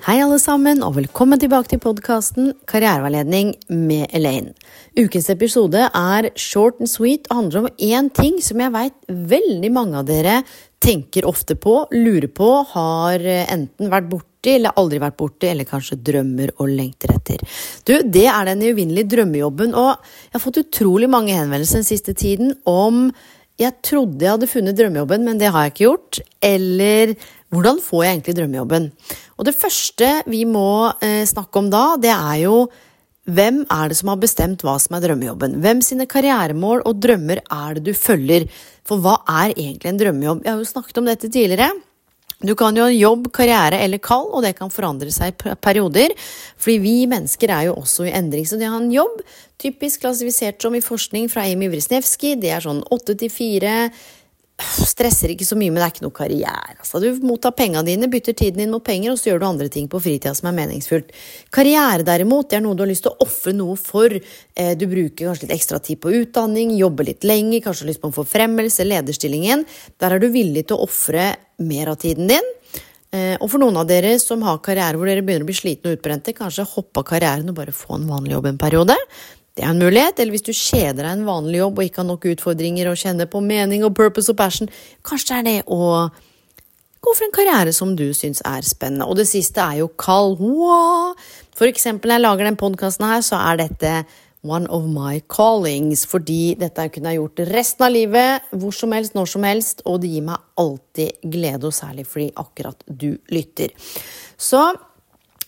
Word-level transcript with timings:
Hei, 0.00 0.14
alle 0.24 0.38
sammen, 0.40 0.78
og 0.80 0.94
velkommen 0.96 1.36
tilbake 1.36 1.68
til 1.68 1.80
podkasten 1.82 2.54
Karriereveiledning 2.70 3.50
med 3.68 4.06
Elaine. 4.16 4.54
Ukens 4.96 5.26
episode 5.28 5.82
er 5.84 6.28
short 6.40 6.78
and 6.80 6.88
sweet 6.88 7.26
og 7.28 7.36
handler 7.36 7.60
om 7.60 7.66
én 7.76 8.08
ting 8.16 8.38
som 8.40 8.62
jeg 8.64 8.72
veit 8.72 8.96
veldig 9.12 9.70
mange 9.74 9.98
av 10.00 10.06
dere 10.08 10.38
tenker 10.80 11.28
ofte 11.28 11.52
på, 11.60 11.82
lurer 11.92 12.30
på, 12.32 12.48
har 12.70 13.26
enten 13.42 13.92
vært 13.92 14.08
borti 14.08 14.54
eller 14.54 14.80
aldri 14.80 15.02
vært 15.04 15.18
borti, 15.20 15.50
eller 15.50 15.68
kanskje 15.68 15.98
drømmer 16.00 16.54
og 16.56 16.72
lengter 16.72 17.12
etter. 17.18 17.44
Du, 17.84 17.98
det 18.00 18.24
er 18.24 18.48
den 18.48 18.64
uvinnelige 18.70 19.18
drømmejobben, 19.18 19.76
og 19.76 20.00
jeg 20.00 20.38
har 20.38 20.44
fått 20.46 20.62
utrolig 20.62 21.10
mange 21.12 21.36
henvendelser 21.36 21.82
den 21.82 21.90
siste 21.90 22.16
tiden 22.16 22.56
om 22.64 23.10
jeg 23.60 23.76
trodde 23.84 24.24
jeg 24.24 24.32
hadde 24.32 24.48
funnet 24.48 24.78
drømmejobben, 24.78 25.26
men 25.28 25.40
det 25.40 25.50
har 25.52 25.66
jeg 25.66 25.74
ikke 25.74 25.84
gjort. 25.84 26.20
Eller 26.40 27.12
hvordan 27.50 27.80
får 27.82 28.04
jeg 28.04 28.14
egentlig 28.14 28.36
drømmejobben? 28.38 28.86
Og 29.38 29.48
det 29.48 29.56
første 29.58 30.10
vi 30.30 30.44
må 30.46 30.92
eh, 31.02 31.24
snakke 31.26 31.58
om 31.58 31.70
da, 31.72 31.84
det 32.00 32.14
er 32.14 32.38
jo 32.44 32.62
hvem 33.30 33.60
er 33.68 33.90
det 33.90 33.98
som 33.98 34.10
har 34.10 34.18
bestemt 34.22 34.62
hva 34.64 34.76
som 34.80 34.96
er 34.96 35.04
drømmejobben? 35.04 35.58
Hvem 35.62 35.82
sine 35.84 36.06
karrieremål 36.10 36.82
og 36.88 37.02
drømmer 37.02 37.42
er 37.44 37.76
det 37.76 37.84
du 37.90 37.92
følger? 37.94 38.46
For 38.86 39.02
hva 39.02 39.18
er 39.42 39.52
egentlig 39.52 39.90
en 39.90 40.00
drømmejobb? 40.00 40.42
Jeg 40.46 40.52
har 40.54 40.62
jo 40.62 40.70
snakket 40.70 41.00
om 41.02 41.10
dette 41.10 41.28
tidligere. 41.28 41.70
Du 42.40 42.54
kan 42.56 42.72
jo 42.72 42.86
ha 42.86 42.92
jobb, 42.92 43.26
karriere 43.36 43.82
eller 43.84 44.00
kall, 44.00 44.30
og 44.32 44.40
det 44.46 44.54
kan 44.56 44.72
forandre 44.72 45.12
seg 45.12 45.34
i 45.34 45.54
perioder. 45.60 46.14
Fordi 46.56 46.78
vi 46.80 46.94
mennesker 47.10 47.52
er 47.52 47.66
jo 47.68 47.76
også 47.82 48.08
i 48.08 48.14
endring. 48.16 48.46
Så 48.48 48.56
det 48.56 48.70
å 48.70 48.78
ha 48.78 48.80
en 48.80 48.94
jobb, 48.94 49.20
typisk 49.60 50.06
klassifisert 50.06 50.62
som 50.64 50.74
i 50.74 50.80
forskning 50.80 51.28
fra 51.28 51.44
Amy 51.50 51.68
Wrisniewski, 51.68 52.38
det 52.40 52.54
er 52.56 52.64
sånn 52.64 52.80
åtte 52.88 53.18
til 53.20 53.32
fire. 53.32 53.90
Stresser 54.60 55.32
ikke 55.32 55.46
så 55.48 55.56
mye, 55.58 55.72
men 55.72 55.80
det 55.80 55.86
er 55.86 55.94
ikke 55.94 56.04
noe 56.04 56.16
karriere. 56.16 56.76
Altså, 56.78 57.00
du 57.02 57.24
mottar 57.26 57.54
pengene 57.56 57.84
dine, 57.86 58.08
bytter 58.12 58.36
tiden 58.36 58.62
din 58.62 58.72
mot 58.72 58.84
penger, 58.84 59.12
og 59.12 59.20
så 59.20 59.30
gjør 59.30 59.42
du 59.42 59.46
andre 59.48 59.68
ting 59.72 59.88
på 59.90 60.00
fritida 60.02 60.34
som 60.36 60.50
er 60.50 60.56
meningsfullt. 60.58 61.12
Karriere 61.54 62.06
derimot, 62.06 62.50
det 62.50 62.60
er 62.60 62.64
noe 62.64 62.78
du 62.78 62.84
har 62.84 62.90
lyst 62.90 63.06
til 63.06 63.14
å 63.14 63.26
ofre 63.26 63.54
noe 63.56 63.78
for. 63.80 64.14
Eh, 64.14 64.72
du 64.78 64.86
bruker 64.90 65.30
kanskje 65.30 65.46
litt 65.46 65.56
ekstra 65.56 65.80
tid 65.84 66.02
på 66.02 66.12
utdanning, 66.22 66.76
jobber 66.78 67.10
litt 67.10 67.26
lenger, 67.26 67.64
kanskje 67.64 67.86
har 67.86 67.92
lyst 67.92 68.04
på 68.04 68.10
en 68.12 68.18
forfremmelse, 68.20 68.86
lederstillingen. 68.88 69.66
Der 70.00 70.16
er 70.16 70.22
du 70.22 70.30
villig 70.34 70.68
til 70.68 70.78
å 70.78 70.88
ofre 70.88 71.32
mer 71.64 71.92
av 71.92 72.00
tiden 72.02 72.30
din. 72.30 72.54
Eh, 73.10 73.34
og 73.40 73.48
for 73.50 73.58
noen 73.58 73.80
av 73.80 73.88
dere 73.90 74.14
som 74.22 74.42
har 74.46 74.60
karriere 74.62 74.94
hvor 74.94 75.08
dere 75.10 75.24
begynner 75.26 75.42
å 75.42 75.48
bli 75.48 75.58
slitne 75.58 75.90
og 75.90 75.98
utbrente, 75.98 76.34
kanskje 76.36 76.68
hoppe 76.76 77.02
av 77.02 77.08
karrieren 77.08 77.50
og 77.50 77.56
bare 77.58 77.74
få 77.74 77.96
en 77.96 78.06
vanlig 78.10 78.36
jobb 78.36 78.52
en 78.52 78.60
periode. 78.60 78.96
Det 79.56 79.64
er 79.64 79.72
en 79.72 79.82
mulighet. 79.82 80.18
Eller 80.18 80.34
hvis 80.36 80.46
du 80.46 80.52
kjeder 80.54 81.02
deg 81.02 81.12
en 81.12 81.28
vanlig 81.28 81.60
jobb 81.60 81.78
og 81.78 81.86
ikke 81.86 82.02
har 82.02 82.10
nok 82.10 82.26
utfordringer 82.32 82.90
og 82.90 82.98
kjenner 83.00 83.30
på 83.30 83.42
mening 83.44 83.84
og 83.86 83.94
purpose 83.98 84.32
og 84.32 84.38
passion, 84.40 84.70
kanskje 85.06 85.30
det 85.30 85.38
er 85.40 85.48
det 85.48 85.60
å 85.66 86.08
gå 87.00 87.14
for 87.16 87.26
en 87.26 87.34
karriere 87.34 87.72
som 87.74 87.94
du 87.96 88.10
syns 88.16 88.42
er 88.46 88.66
spennende. 88.66 89.08
Og 89.08 89.18
det 89.20 89.28
siste 89.30 89.62
er 89.64 89.82
jo 89.82 89.90
kall. 90.00 90.36
For 91.56 91.68
eksempel 91.68 92.12
når 92.12 92.18
jeg 92.18 92.26
lager 92.26 92.50
den 92.50 92.60
podkasten 92.60 93.08
her, 93.08 93.24
så 93.26 93.40
er 93.50 93.62
dette 93.64 93.94
one 94.42 94.66
of 94.72 94.86
my 94.88 95.20
callings, 95.28 96.06
fordi 96.08 96.54
dette 96.60 96.86
kunne 96.94 97.12
jeg 97.12 97.20
gjort 97.20 97.42
resten 97.50 97.84
av 97.84 97.92
livet, 97.92 98.46
hvor 98.56 98.72
som 98.72 98.94
helst, 98.96 99.16
når 99.16 99.28
som 99.28 99.44
helst, 99.44 99.82
og 99.84 100.00
det 100.00 100.12
gir 100.14 100.24
meg 100.30 100.40
alltid 100.60 101.26
glede, 101.34 101.68
og 101.68 101.76
særlig 101.76 102.06
fordi 102.08 102.30
akkurat 102.40 102.86
du 102.88 103.10
lytter. 103.32 103.74
Så 104.40 104.62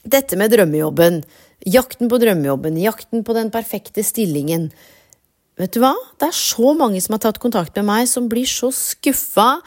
dette 0.02 0.36
med 0.36 0.52
drømmejobben 0.52 1.22
Jakten 1.68 2.10
på 2.10 2.18
drømmejobben, 2.18 2.78
jakten 2.82 3.22
på 3.22 3.36
den 3.36 3.52
perfekte 3.54 4.02
stillingen. 4.02 4.70
Vet 5.60 5.76
du 5.76 5.82
hva? 5.82 5.92
Det 6.18 6.30
er 6.30 6.36
så 6.36 6.72
mange 6.74 7.00
som 7.04 7.14
har 7.14 7.22
tatt 7.22 7.38
kontakt 7.42 7.76
med 7.78 7.86
meg, 7.86 8.08
som 8.10 8.26
blir 8.30 8.48
så 8.48 8.72
skuffa. 8.74 9.60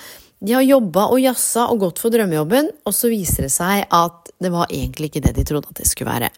De 0.44 0.55
har 0.57 0.66
jobba 0.66 1.07
og 1.13 1.22
jazza 1.23 1.69
og 1.72 1.85
gått 1.85 2.01
for 2.03 2.11
drømmejobben, 2.11 2.67
og 2.84 2.95
så 2.95 3.11
viser 3.11 3.47
det 3.47 3.53
seg 3.53 3.85
at 3.88 4.34
det 4.44 4.51
var 4.51 4.67
egentlig 4.73 5.11
ikke 5.11 5.23
det 5.23 5.35
de 5.38 5.45
trodde 5.47 5.72
at 5.72 5.79
det 5.79 5.88
skulle 5.88 6.11
være. 6.11 6.31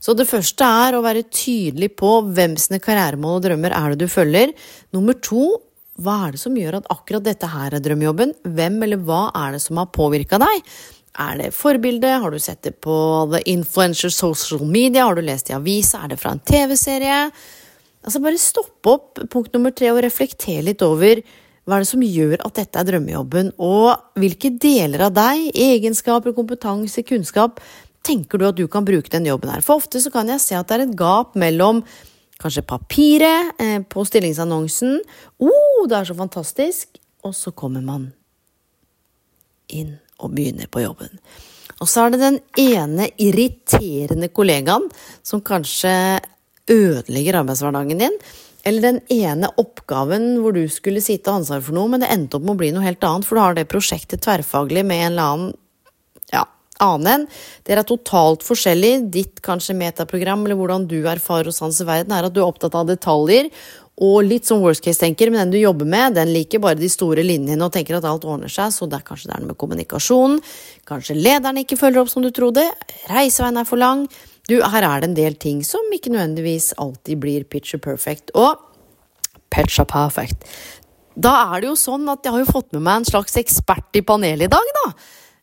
Så 0.00 0.14
det 0.16 0.28
første 0.30 0.64
er 0.84 0.96
å 0.96 1.02
være 1.04 1.26
tydelig 1.28 1.90
på 1.98 2.12
hvem 2.30 2.54
sine 2.60 2.78
karrieremål 2.80 3.40
og 3.40 3.42
drømmer 3.48 3.74
er 3.76 3.92
det 3.92 4.06
du 4.06 4.12
følger. 4.12 4.54
Nummer 4.96 5.18
to, 5.20 5.58
hva 6.00 6.14
er 6.26 6.36
det 6.36 6.40
som 6.40 6.56
gjør 6.56 6.78
at 6.78 6.88
akkurat 6.92 7.26
dette 7.26 7.50
her 7.50 7.76
er 7.76 7.82
drømmejobben? 7.84 8.32
Hvem 8.46 8.78
eller 8.86 9.02
hva 9.04 9.26
er 9.36 9.56
det 9.56 9.64
som 9.66 9.80
har 9.82 9.90
påvirka 9.92 10.40
deg? 10.40 10.70
Er 11.18 11.40
det 11.40 11.50
forbilde? 11.56 12.06
Har 12.22 12.30
du 12.30 12.38
sett 12.38 12.62
det 12.62 12.76
på 12.84 12.94
The 13.32 13.42
Influencer 13.50 14.12
Social 14.14 14.62
Media? 14.62 15.04
Har 15.08 15.18
du 15.18 15.22
lest 15.26 15.50
i 15.50 15.56
avisa? 15.56 16.04
Er 16.04 16.12
det 16.12 16.20
fra 16.20 16.36
en 16.36 16.42
TV-serie? 16.46 17.30
Altså 18.04 18.22
Bare 18.22 18.38
stopp 18.40 18.86
opp 18.86 19.20
punkt 19.30 19.52
nummer 19.54 19.74
tre 19.74 19.90
og 19.92 20.02
reflekter 20.04 20.62
litt 20.64 20.82
over 20.86 21.20
hva 21.68 21.76
er 21.76 21.84
det 21.84 21.90
som 21.90 22.02
gjør 22.02 22.40
at 22.46 22.56
dette 22.56 22.80
er 22.80 22.86
drømmejobben, 22.88 23.52
og 23.62 24.18
hvilke 24.18 24.48
deler 24.58 25.04
av 25.06 25.12
deg, 25.14 25.50
egenskaper, 25.54 26.32
kompetanse, 26.34 27.04
kunnskap, 27.06 27.60
tenker 28.02 28.40
du 28.40 28.46
at 28.48 28.58
du 28.58 28.64
kan 28.72 28.86
bruke 28.88 29.12
den 29.12 29.28
jobben 29.28 29.52
her? 29.52 29.62
For 29.62 29.78
ofte 29.78 30.00
så 30.02 30.10
kan 30.10 30.32
jeg 30.32 30.42
se 30.42 30.56
at 30.58 30.66
det 30.66 30.78
er 30.78 30.86
et 30.88 30.96
gap 30.98 31.36
mellom 31.38 31.84
kanskje 32.40 32.64
papiret 32.66 33.60
eh, 33.60 33.78
på 33.86 34.02
stillingsannonsen, 34.08 34.98
å, 35.38 35.52
oh, 35.52 35.82
det 35.86 36.00
er 36.00 36.08
så 36.08 36.16
fantastisk, 36.18 36.96
og 37.22 37.36
så 37.36 37.52
kommer 37.52 37.84
man 37.84 38.08
inn 39.70 39.98
og 40.20 40.34
begynner 40.36 40.70
på 40.70 40.84
jobben. 40.84 41.12
Og 41.80 41.88
så 41.88 42.04
er 42.04 42.12
det 42.12 42.20
den 42.20 42.38
ene 42.60 43.08
irriterende 43.20 44.28
kollegaen 44.36 44.86
som 45.24 45.40
kanskje 45.40 46.20
ødelegger 46.70 47.40
arbeidshverdagen 47.40 48.02
din. 48.02 48.20
Eller 48.68 48.84
den 48.84 49.00
ene 49.08 49.48
oppgaven 49.60 50.34
hvor 50.42 50.52
du 50.52 50.66
skulle 50.68 51.00
sitte 51.00 51.32
og 51.32 51.40
ansvare 51.40 51.62
ansvar 51.62 51.66
for 51.70 51.78
noe, 51.78 51.90
men 51.94 52.04
det 52.04 52.10
endte 52.12 52.36
opp 52.36 52.44
med 52.44 52.58
å 52.58 52.60
bli 52.60 52.72
noe 52.76 52.84
helt 52.84 53.04
annet, 53.08 53.26
for 53.26 53.38
du 53.38 53.44
har 53.44 53.56
det 53.56 53.68
prosjektet 53.70 54.20
tverrfaglig 54.26 54.84
med 54.84 55.06
en 55.06 55.12
eller 55.14 55.30
annen 55.32 55.54
ja, 56.34 56.44
annen 56.84 57.08
en. 57.14 57.26
Dere 57.66 57.84
er 57.84 57.88
totalt 57.88 58.44
forskjellig. 58.44 58.92
Ditt 59.14 59.40
kanskje 59.44 59.76
metaprogram, 59.78 60.44
eller 60.44 60.58
hvordan 60.60 60.86
du 60.90 60.98
erfarer 61.00 61.50
og 61.50 61.56
sanser 61.56 61.88
verden, 61.88 62.12
er 62.12 62.28
at 62.28 62.36
du 62.36 62.42
er 62.42 62.48
opptatt 62.48 62.76
av 62.76 62.88
detaljer 62.90 63.50
og 64.00 64.24
litt 64.24 64.48
som 64.48 64.62
worst 64.64 64.80
case-tenker, 64.84 65.28
men 65.28 65.42
den 65.42 65.52
du 65.52 65.58
jobber 65.60 65.88
med, 65.88 66.14
den 66.16 66.32
liker 66.32 66.62
bare 66.62 66.78
de 66.80 66.88
store 66.88 67.24
linjene 67.26 67.66
og 67.66 67.74
tenker 67.74 67.98
at 67.98 68.06
alt 68.08 68.24
ordner 68.24 68.48
seg, 68.48 68.72
så 68.72 68.88
det 68.88 68.96
er 68.96 69.04
kanskje 69.04 69.28
det 69.28 69.34
er 69.36 69.42
noe 69.42 69.52
med 69.52 69.60
kommunikasjonen. 69.60 70.38
Kanskje 70.88 71.18
lederen 71.18 71.60
ikke 71.60 71.76
følger 71.76 72.00
opp 72.00 72.12
som 72.12 72.24
du 72.24 72.30
trodde. 72.32 72.64
Reiseveien 73.10 73.60
er 73.60 73.68
for 73.68 73.80
lang. 73.80 74.06
Du, 74.48 74.56
her 74.56 74.86
er 74.86 75.02
det 75.02 75.10
en 75.10 75.18
del 75.18 75.36
ting 75.40 75.60
som 75.66 75.84
ikke 75.92 76.14
nødvendigvis 76.14 76.72
alltid 76.80 77.20
blir 77.20 77.44
picture 77.44 77.82
perfect. 77.82 78.32
Og 78.32 78.56
picture 79.52 79.84
perfect. 79.84 80.48
Da 81.20 81.34
er 81.50 81.60
det 81.60 81.68
jo 81.68 81.76
sånn 81.76 82.08
at 82.08 82.24
jeg 82.24 82.32
har 82.32 82.40
jo 82.46 82.54
fått 82.54 82.72
med 82.72 82.86
meg 82.86 83.02
en 83.02 83.10
slags 83.10 83.36
ekspert 83.36 84.00
i 84.00 84.04
panelet 84.06 84.48
i 84.48 84.54
dag, 84.54 84.72
da. 84.80 84.86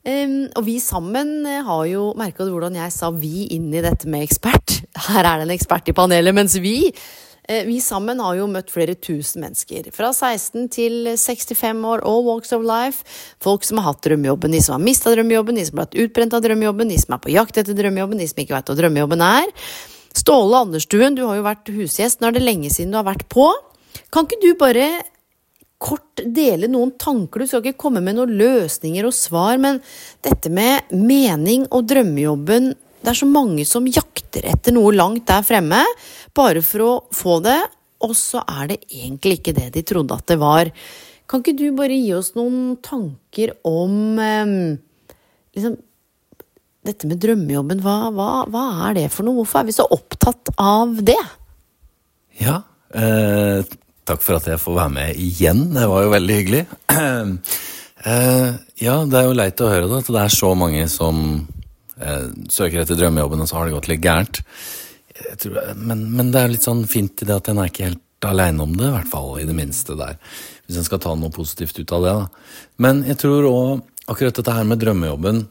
Um, 0.08 0.36
og 0.56 0.64
vi 0.64 0.78
sammen 0.80 1.42
har 1.68 1.86
jo 1.90 2.14
Merka 2.16 2.46
hvordan 2.48 2.78
jeg 2.80 2.94
sa 2.96 3.10
vi 3.12 3.50
inn 3.52 3.68
i 3.76 3.84
dette 3.84 4.08
med 4.10 4.24
ekspert? 4.24 4.80
Her 5.12 5.22
er 5.22 5.42
det 5.44 5.50
en 5.50 5.56
ekspert 5.60 5.92
i 5.92 5.98
panelet, 5.98 6.34
mens 6.34 6.58
vi 6.64 6.78
Eh, 6.88 7.27
vi 7.48 7.78
sammen 7.80 8.20
har 8.20 8.36
jo 8.36 8.48
møtt 8.52 8.72
flere 8.74 8.94
tusen 9.00 9.46
mennesker. 9.46 9.88
Fra 9.96 10.10
16 10.12 10.68
til 10.74 11.12
65 11.16 11.86
år, 11.88 12.04
all 12.04 12.26
walks 12.26 12.52
of 12.56 12.66
life. 12.68 13.06
Folk 13.44 13.64
som 13.64 13.80
har 13.80 13.94
hatt 13.94 14.04
drømmejobben, 14.04 14.52
de 14.52 14.60
som 14.64 14.76
har 14.76 14.84
mista 14.84 15.14
drømmejobben, 15.16 15.56
de 15.56 15.68
som 15.68 15.80
har 15.80 15.88
blitt 15.88 16.08
utbrent 16.08 16.36
av 16.36 16.44
drømmejobben, 16.44 16.92
de 16.92 16.98
som 17.00 17.16
er 17.16 17.22
på 17.24 17.32
jakt 17.32 17.62
etter 17.62 17.78
drømmejobben, 17.78 18.20
de 18.20 18.28
som 18.28 18.42
ikke 18.44 18.58
veit 18.58 18.72
hva 18.72 18.76
drømmejobben 18.82 19.24
er. 19.24 19.54
Ståle 20.18 20.64
Anderstuen, 20.66 21.16
du 21.16 21.24
har 21.24 21.38
jo 21.38 21.46
vært 21.46 21.72
husgjest. 21.72 22.20
Nå 22.20 22.32
er 22.32 22.36
det 22.36 22.44
lenge 22.44 22.72
siden 22.74 22.92
du 22.92 23.00
har 23.00 23.08
vært 23.08 23.28
på. 23.32 23.48
Kan 24.12 24.28
ikke 24.28 24.42
du 24.44 24.50
bare 24.60 24.90
kort 25.80 26.24
dele 26.36 26.68
noen 26.72 26.96
tanker? 27.00 27.40
Du 27.40 27.48
skal 27.48 27.64
ikke 27.64 27.80
komme 27.86 28.02
med 28.04 28.18
noen 28.18 28.34
løsninger 28.36 29.08
og 29.08 29.16
svar, 29.16 29.56
men 29.62 29.80
dette 30.26 30.52
med 30.52 30.92
mening 30.92 31.70
og 31.72 31.88
drømmejobben 31.88 32.74
det 33.08 33.14
er 33.14 33.20
så 33.20 33.28
mange 33.30 33.64
som 33.64 33.86
jakter 33.88 34.44
etter 34.50 34.74
noe 34.76 34.90
langt 34.92 35.28
der 35.30 35.46
fremme, 35.46 35.80
bare 36.38 36.64
for 36.66 36.86
å 36.86 36.94
få 37.16 37.40
det, 37.46 37.60
og 38.06 38.14
så 38.18 38.44
er 38.46 38.74
det 38.74 38.82
egentlig 38.86 39.40
ikke 39.40 39.56
det 39.58 39.72
de 39.76 39.84
trodde 39.88 40.16
at 40.16 40.30
det 40.30 40.38
var. 40.42 40.70
Kan 41.28 41.42
ikke 41.44 41.58
du 41.60 41.68
bare 41.76 41.98
gi 41.98 42.14
oss 42.16 42.32
noen 42.38 42.78
tanker 42.86 43.56
om 43.68 44.20
eh, 44.22 44.52
liksom, 45.58 45.76
dette 46.88 47.10
med 47.10 47.20
drømmejobben, 47.24 47.82
hva, 47.84 47.98
hva, 48.16 48.30
hva, 48.52 48.64
er 48.88 49.02
det 49.02 49.10
for 49.14 49.28
noe? 49.28 49.42
Hvorfor 49.42 49.62
er 49.62 49.68
vi 49.68 49.76
så 49.76 49.88
opptatt 49.92 50.54
av 50.62 51.02
det? 51.06 51.20
Ja, 52.40 52.62
eh, 52.96 53.66
takk 54.08 54.24
for 54.24 54.38
at 54.38 54.48
jeg 54.48 54.62
får 54.62 54.78
være 54.78 54.96
med 54.96 55.20
igjen. 55.20 55.66
Det 55.76 55.88
var 55.90 56.06
jo 56.06 56.14
veldig 56.16 56.40
hyggelig. 56.40 56.64
eh, 56.96 58.50
ja, 58.86 58.98
det 59.04 59.20
er 59.20 59.28
jo 59.28 59.38
leit 59.42 59.64
å 59.64 59.72
høre 59.74 59.92
da, 59.92 60.02
at 60.02 60.12
det 60.16 60.24
er 60.24 60.36
så 60.38 60.54
mange 60.60 60.88
som 60.92 61.24
eh, 62.00 62.28
søker 62.54 62.84
etter 62.84 63.00
drømmejobben, 63.00 63.44
og 63.44 63.50
så 63.50 63.60
har 63.60 63.68
det 63.68 63.76
gått 63.76 63.92
litt 63.92 64.06
gærent. 64.06 64.44
Tror, 65.42 65.60
men, 65.76 66.04
men, 66.14 66.32
det 66.34 66.42
er 66.42 66.54
litt 66.54 66.66
sånn 66.66 66.86
fint 66.90 67.24
i 67.24 67.28
det 67.28 67.36
at 67.36 67.50
en 67.52 67.62
er 67.62 67.72
ikke 67.72 67.90
helt 67.90 68.28
aleine 68.28 68.64
om 68.64 68.74
det, 68.78 68.88
i 68.88 68.94
hvert 68.96 69.12
fall 69.12 69.36
i 69.42 69.46
det 69.48 69.56
minste 69.58 69.96
der. 69.98 70.18
Hvis 70.66 70.80
en 70.80 70.88
skal 70.88 71.02
ta 71.04 71.14
noe 71.18 71.34
positivt 71.34 71.78
ut 71.80 71.94
av 71.96 72.06
det, 72.06 72.16
da. 72.18 72.64
Men 72.84 73.04
jeg 73.08 73.20
tror 73.22 73.50
òg 73.50 73.86
akkurat 74.08 74.40
dette 74.40 74.56
her 74.56 74.68
med 74.68 74.80
drømmejobben 74.80 75.42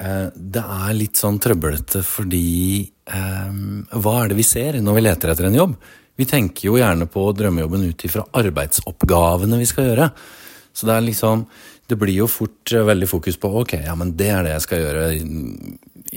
eh, 0.00 0.28
Det 0.32 0.62
er 0.62 0.96
litt 0.96 1.20
sånn 1.20 1.36
trøblete 1.42 2.00
fordi 2.06 2.80
eh, 3.12 3.58
Hva 3.92 4.14
er 4.22 4.32
det 4.32 4.38
vi 4.38 4.46
ser 4.48 4.78
når 4.80 4.96
vi 4.96 5.04
leter 5.04 5.32
etter 5.32 5.50
en 5.50 5.58
jobb? 5.58 5.76
Vi 6.16 6.24
tenker 6.28 6.70
jo 6.70 6.78
gjerne 6.80 7.08
på 7.12 7.26
drømmejobben 7.36 7.90
ut 7.90 8.04
ifra 8.08 8.24
arbeidsoppgavene 8.40 9.58
vi 9.60 9.68
skal 9.68 9.90
gjøre. 9.90 10.06
Så 10.72 10.88
det 10.88 10.94
er 10.94 11.04
liksom 11.04 11.44
Det 11.86 11.98
blir 12.00 12.16
jo 12.18 12.30
fort 12.30 12.72
eh, 12.74 12.86
veldig 12.86 13.08
fokus 13.10 13.38
på 13.40 13.50
ok, 13.62 13.76
ja, 13.86 13.94
men 13.98 14.14
det 14.18 14.30
er 14.32 14.46
det 14.46 14.56
jeg 14.56 14.64
skal 14.64 14.82
gjøre 14.82 15.04
i, 15.14 15.20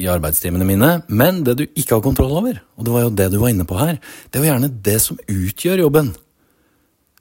i 0.03 0.09
arbeidstimene 0.09 0.67
mine. 0.67 0.91
Men 1.07 1.43
det 1.45 1.59
du 1.59 1.65
ikke 1.67 1.97
har 1.97 2.05
kontroll 2.05 2.33
over, 2.41 2.61
og 2.77 2.87
det 2.87 2.95
var 2.95 3.05
jo 3.05 3.13
det 3.21 3.29
du 3.33 3.37
var 3.41 3.53
inne 3.53 3.67
på 3.69 3.77
her, 3.79 3.99
det 4.29 4.39
er 4.39 4.45
jo 4.45 4.51
gjerne 4.51 4.73
det 4.89 4.97
som 5.03 5.21
utgjør 5.29 5.85
jobben. 5.85 6.11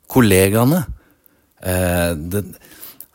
Kollegaene. 0.08 0.84
Eh, 1.60 2.12
det, 2.32 2.46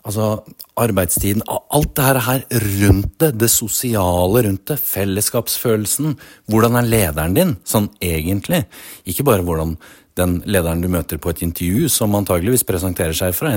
Altså 0.04 0.42
arbeidstiden, 0.76 1.46
alt 1.48 1.94
det 1.96 2.24
her 2.26 2.42
rundt 2.52 3.14
det, 3.24 3.30
det 3.40 3.48
sosiale 3.50 4.42
rundt 4.44 4.66
det, 4.68 4.76
fellesskapsfølelsen. 4.84 6.18
Hvordan 6.52 6.76
er 6.76 6.90
lederen 6.90 7.38
din, 7.38 7.54
sånn 7.64 7.88
egentlig? 8.04 8.66
Ikke 9.08 9.24
bare 9.24 9.46
hvordan 9.48 9.78
den 10.20 10.38
lederen 10.46 10.84
du 10.84 10.90
møter 10.94 11.20
på 11.22 11.32
et 11.34 11.42
intervju, 11.46 11.88
som 11.90 12.16
antageligvis 12.18 12.66
presenterer 12.68 13.16
seg 13.18 13.34
fra 13.38 13.52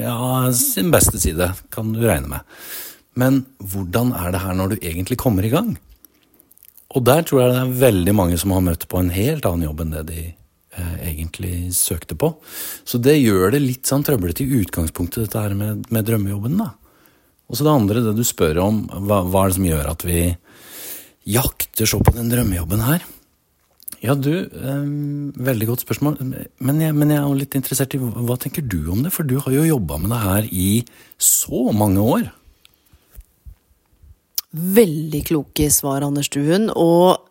ja, 0.00 0.18
sin 0.56 0.92
beste 0.94 1.20
side, 1.20 1.50
kan 1.72 1.92
du 1.92 2.00
regne 2.04 2.30
med. 2.36 2.52
Men 3.18 3.42
hvordan 3.60 4.14
er 4.16 4.32
det 4.32 4.42
her 4.44 4.56
når 4.56 4.72
du 4.72 4.76
egentlig 4.80 5.18
kommer 5.20 5.44
i 5.44 5.52
gang? 5.52 5.74
Og 6.92 7.04
der 7.04 7.24
tror 7.24 7.42
jeg 7.42 7.52
det 7.52 7.60
er 7.62 7.80
veldig 7.86 8.14
mange 8.16 8.38
som 8.40 8.52
har 8.56 8.64
møtt 8.64 8.86
på 8.88 9.00
en 9.00 9.12
helt 9.12 9.46
annen 9.48 9.68
jobb 9.68 9.82
enn 9.84 9.94
det 9.94 10.04
de 10.10 10.22
eh, 10.28 10.94
egentlig 11.12 11.72
søkte 11.76 12.16
på. 12.18 12.34
Så 12.88 13.00
det 13.00 13.18
gjør 13.18 13.54
det 13.54 13.62
litt 13.64 13.88
sånn 13.88 14.04
trøblete 14.04 14.44
i 14.44 14.60
utgangspunktet, 14.60 15.26
dette 15.26 15.44
her 15.44 15.56
med, 15.56 15.86
med 15.92 16.08
drømmejobben. 16.08 16.60
da. 16.60 16.72
Og 17.48 17.58
så 17.58 17.66
det 17.66 17.72
andre, 17.72 18.04
det 18.04 18.14
du 18.16 18.24
spør 18.24 18.62
om, 18.64 18.84
hva, 19.08 19.22
hva, 19.24 19.44
er 19.44 19.52
det 19.52 19.58
som 19.58 19.68
gjør 19.68 19.90
at 19.92 20.06
vi 20.08 20.20
jakter 21.32 21.88
så 21.88 22.00
på 22.00 22.14
den 22.16 22.32
drømmejobben 22.32 22.84
her? 22.84 23.04
Ja, 24.02 24.16
du, 24.18 24.32
um, 24.50 25.30
veldig 25.38 25.68
godt 25.68 25.84
spørsmål. 25.84 26.16
Men 26.22 26.80
jeg, 26.82 26.94
men 26.96 27.12
jeg, 27.12 27.22
er 27.22 27.36
litt 27.38 27.54
interessert 27.54 27.94
i 27.94 28.00
hva 28.02 28.36
tenker 28.40 28.64
du 28.66 28.80
om 28.90 29.04
det? 29.04 29.12
For 29.14 29.26
du 29.26 29.36
har 29.44 29.54
jo 29.54 29.66
jobba 29.68 30.00
med 30.02 30.10
det 30.10 30.22
her 30.24 30.48
i 30.50 30.70
så 31.22 31.68
mange 31.76 32.02
år. 32.02 32.24
Veldig 34.52 35.22
kloke 35.30 35.68
svar, 35.70 36.02
Anders 36.02 36.32
Duen. 36.34 36.66
Og 36.74 37.22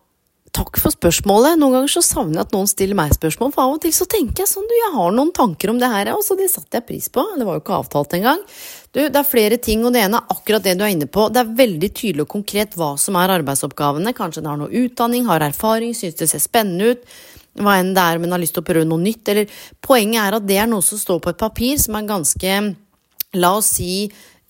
Takk 0.51 0.81
for 0.83 0.91
spørsmålet. 0.91 1.55
Noen 1.59 1.77
ganger 1.77 1.91
så 1.93 2.01
savner 2.03 2.41
jeg 2.41 2.47
at 2.49 2.53
noen 2.55 2.67
stiller 2.67 2.97
meg 2.97 3.13
spørsmål, 3.15 3.53
for 3.55 3.63
av 3.63 3.77
og 3.77 3.83
til 3.85 3.93
så 3.95 4.03
tenker 4.11 4.43
jeg 4.43 4.51
sånn, 4.51 4.65
du, 4.67 4.73
jeg 4.75 4.91
har 4.97 5.13
noen 5.15 5.31
tanker 5.35 5.71
om 5.71 5.79
det 5.79 5.87
her, 5.93 6.11
og 6.11 6.25
så 6.27 6.35
det 6.35 6.49
satte 6.51 6.75
jeg 6.75 6.87
pris 6.89 7.07
på. 7.13 7.23
Det 7.39 7.47
var 7.47 7.55
jo 7.55 7.63
ikke 7.63 7.77
avtalt 7.77 8.15
engang. 8.17 8.41
Du, 8.91 8.99
det 8.99 9.15
er 9.15 9.29
flere 9.29 9.61
ting, 9.63 9.85
og 9.87 9.95
det 9.95 10.03
ene 10.03 10.19
er 10.19 10.35
akkurat 10.35 10.65
det 10.65 10.75
du 10.75 10.83
er 10.83 10.91
inne 10.91 11.07
på. 11.07 11.29
Det 11.31 11.39
er 11.39 11.55
veldig 11.61 11.91
tydelig 11.95 12.25
og 12.25 12.33
konkret 12.35 12.75
hva 12.75 12.91
som 12.99 13.15
er 13.21 13.31
arbeidsoppgavene. 13.37 14.11
Kanskje 14.17 14.43
en 14.43 14.51
har 14.51 14.59
noe 14.59 14.83
utdanning, 14.83 15.23
har 15.31 15.47
erfaring, 15.47 15.95
synes 15.95 16.19
det 16.19 16.27
ser 16.33 16.43
spennende 16.43 16.91
ut. 16.91 17.07
Hva 17.61 17.79
enn 17.79 17.95
det 17.95 18.03
er, 18.03 18.19
men 18.19 18.35
har 18.35 18.43
lyst 18.43 18.57
til 18.57 18.65
å 18.65 18.67
prøve 18.67 18.87
noe 18.87 18.99
nytt. 18.99 19.23
Eller 19.31 19.63
poenget 19.79 20.25
er 20.25 20.39
at 20.41 20.51
det 20.51 20.59
er 20.59 20.67
noe 20.71 20.83
som 20.83 20.99
står 20.99 21.23
på 21.23 21.31
et 21.31 21.39
papir 21.39 21.79
som 21.79 21.95
er 21.95 22.11
ganske, 22.11 22.57
la 23.39 23.55
oss 23.55 23.71
si, 23.79 23.93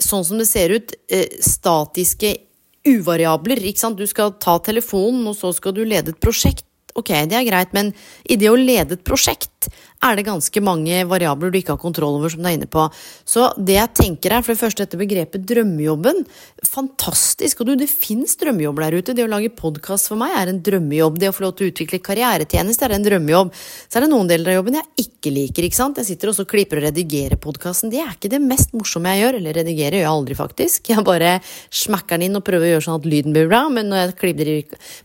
sånn 0.01 0.25
som 0.25 0.41
det 0.41 0.49
ser 0.49 0.73
ut, 0.73 0.97
eh, 1.13 1.29
statiske 1.45 2.39
uvariabler. 2.87 3.61
ikke 3.61 3.83
sant? 3.83 3.99
Du 3.99 4.07
skal 4.09 4.35
ta 4.41 4.57
telefonen, 4.63 5.25
og 5.27 5.37
så 5.37 5.53
skal 5.55 5.75
du 5.77 5.83
lede 5.85 6.15
et 6.15 6.21
prosjekt. 6.23 6.65
Ok, 6.97 7.13
det 7.29 7.37
er 7.37 7.47
greit, 7.47 7.71
men 7.71 7.93
i 8.27 8.35
det 8.35 8.49
å 8.51 8.59
lede 8.59 8.97
et 8.97 9.05
prosjekt 9.07 9.69
er 10.01 10.17
det 10.17 10.25
ganske 10.25 10.63
mange 10.65 11.03
variabler 11.09 11.51
du 11.51 11.59
ikke 11.59 11.75
har 11.75 11.81
kontroll 11.81 12.17
over, 12.17 12.31
som 12.33 12.41
du 12.41 12.49
er 12.49 12.55
inne 12.57 12.69
på. 12.69 12.87
Så 13.27 13.51
det 13.57 13.77
jeg 13.77 13.93
tenker 13.97 14.33
er, 14.33 14.45
for 14.45 14.55
det 14.55 14.61
første 14.61 14.85
dette 14.85 14.99
begrepet 14.99 15.45
drømmejobben. 15.49 16.23
Fantastisk! 16.65 17.61
Og 17.61 17.69
du, 17.69 17.73
det 17.79 17.89
fins 17.91 18.33
drømmejobber 18.41 18.87
der 18.87 18.97
ute. 18.97 19.15
Det 19.17 19.25
å 19.25 19.31
lage 19.31 19.53
podkast 19.53 20.09
for 20.09 20.19
meg 20.19 20.33
er 20.37 20.51
en 20.51 20.61
drømmejobb. 20.65 21.19
Det 21.21 21.29
å 21.29 21.35
få 21.35 21.45
lov 21.45 21.55
til 21.57 21.67
å 21.67 21.73
utvikle 21.73 22.01
karrieretjeneste 22.03 22.87
er 22.87 22.95
en 22.97 23.05
drømmejobb. 23.05 23.53
Så 23.53 23.99
er 23.99 24.05
det 24.05 24.11
noen 24.13 24.31
deler 24.31 24.53
av 24.55 24.59
jobben 24.61 24.79
jeg 24.79 25.05
ikke 25.05 25.35
liker, 25.35 25.67
ikke 25.67 25.77
sant. 25.77 26.01
Jeg 26.01 26.09
sitter 26.09 26.31
også 26.31 26.47
og 26.47 26.51
klipper 26.51 26.81
og 26.81 26.87
redigerer 26.87 27.37
podkasten. 27.41 27.93
Det 27.93 28.01
er 28.01 28.15
ikke 28.15 28.33
det 28.33 28.41
mest 28.41 28.73
morsomme 28.73 29.13
jeg 29.13 29.25
gjør. 29.25 29.39
Eller 29.41 29.59
redigerer 29.61 29.99
gjør 29.99 30.07
jeg 30.07 30.15
aldri, 30.15 30.39
faktisk. 30.39 30.91
Jeg 30.91 31.05
bare 31.05 31.35
smekker 31.45 32.17
den 32.17 32.29
inn 32.29 32.41
og 32.41 32.45
prøver 32.47 32.67
å 32.67 32.73
gjøre 32.73 32.87
sånn 32.87 32.99
at 32.99 33.07
lyden 33.09 33.37
blir 33.37 33.49
bra, 33.51 33.63
men 33.69 33.91
når 33.91 34.03
jeg 34.03 34.17
klipper 34.23 34.51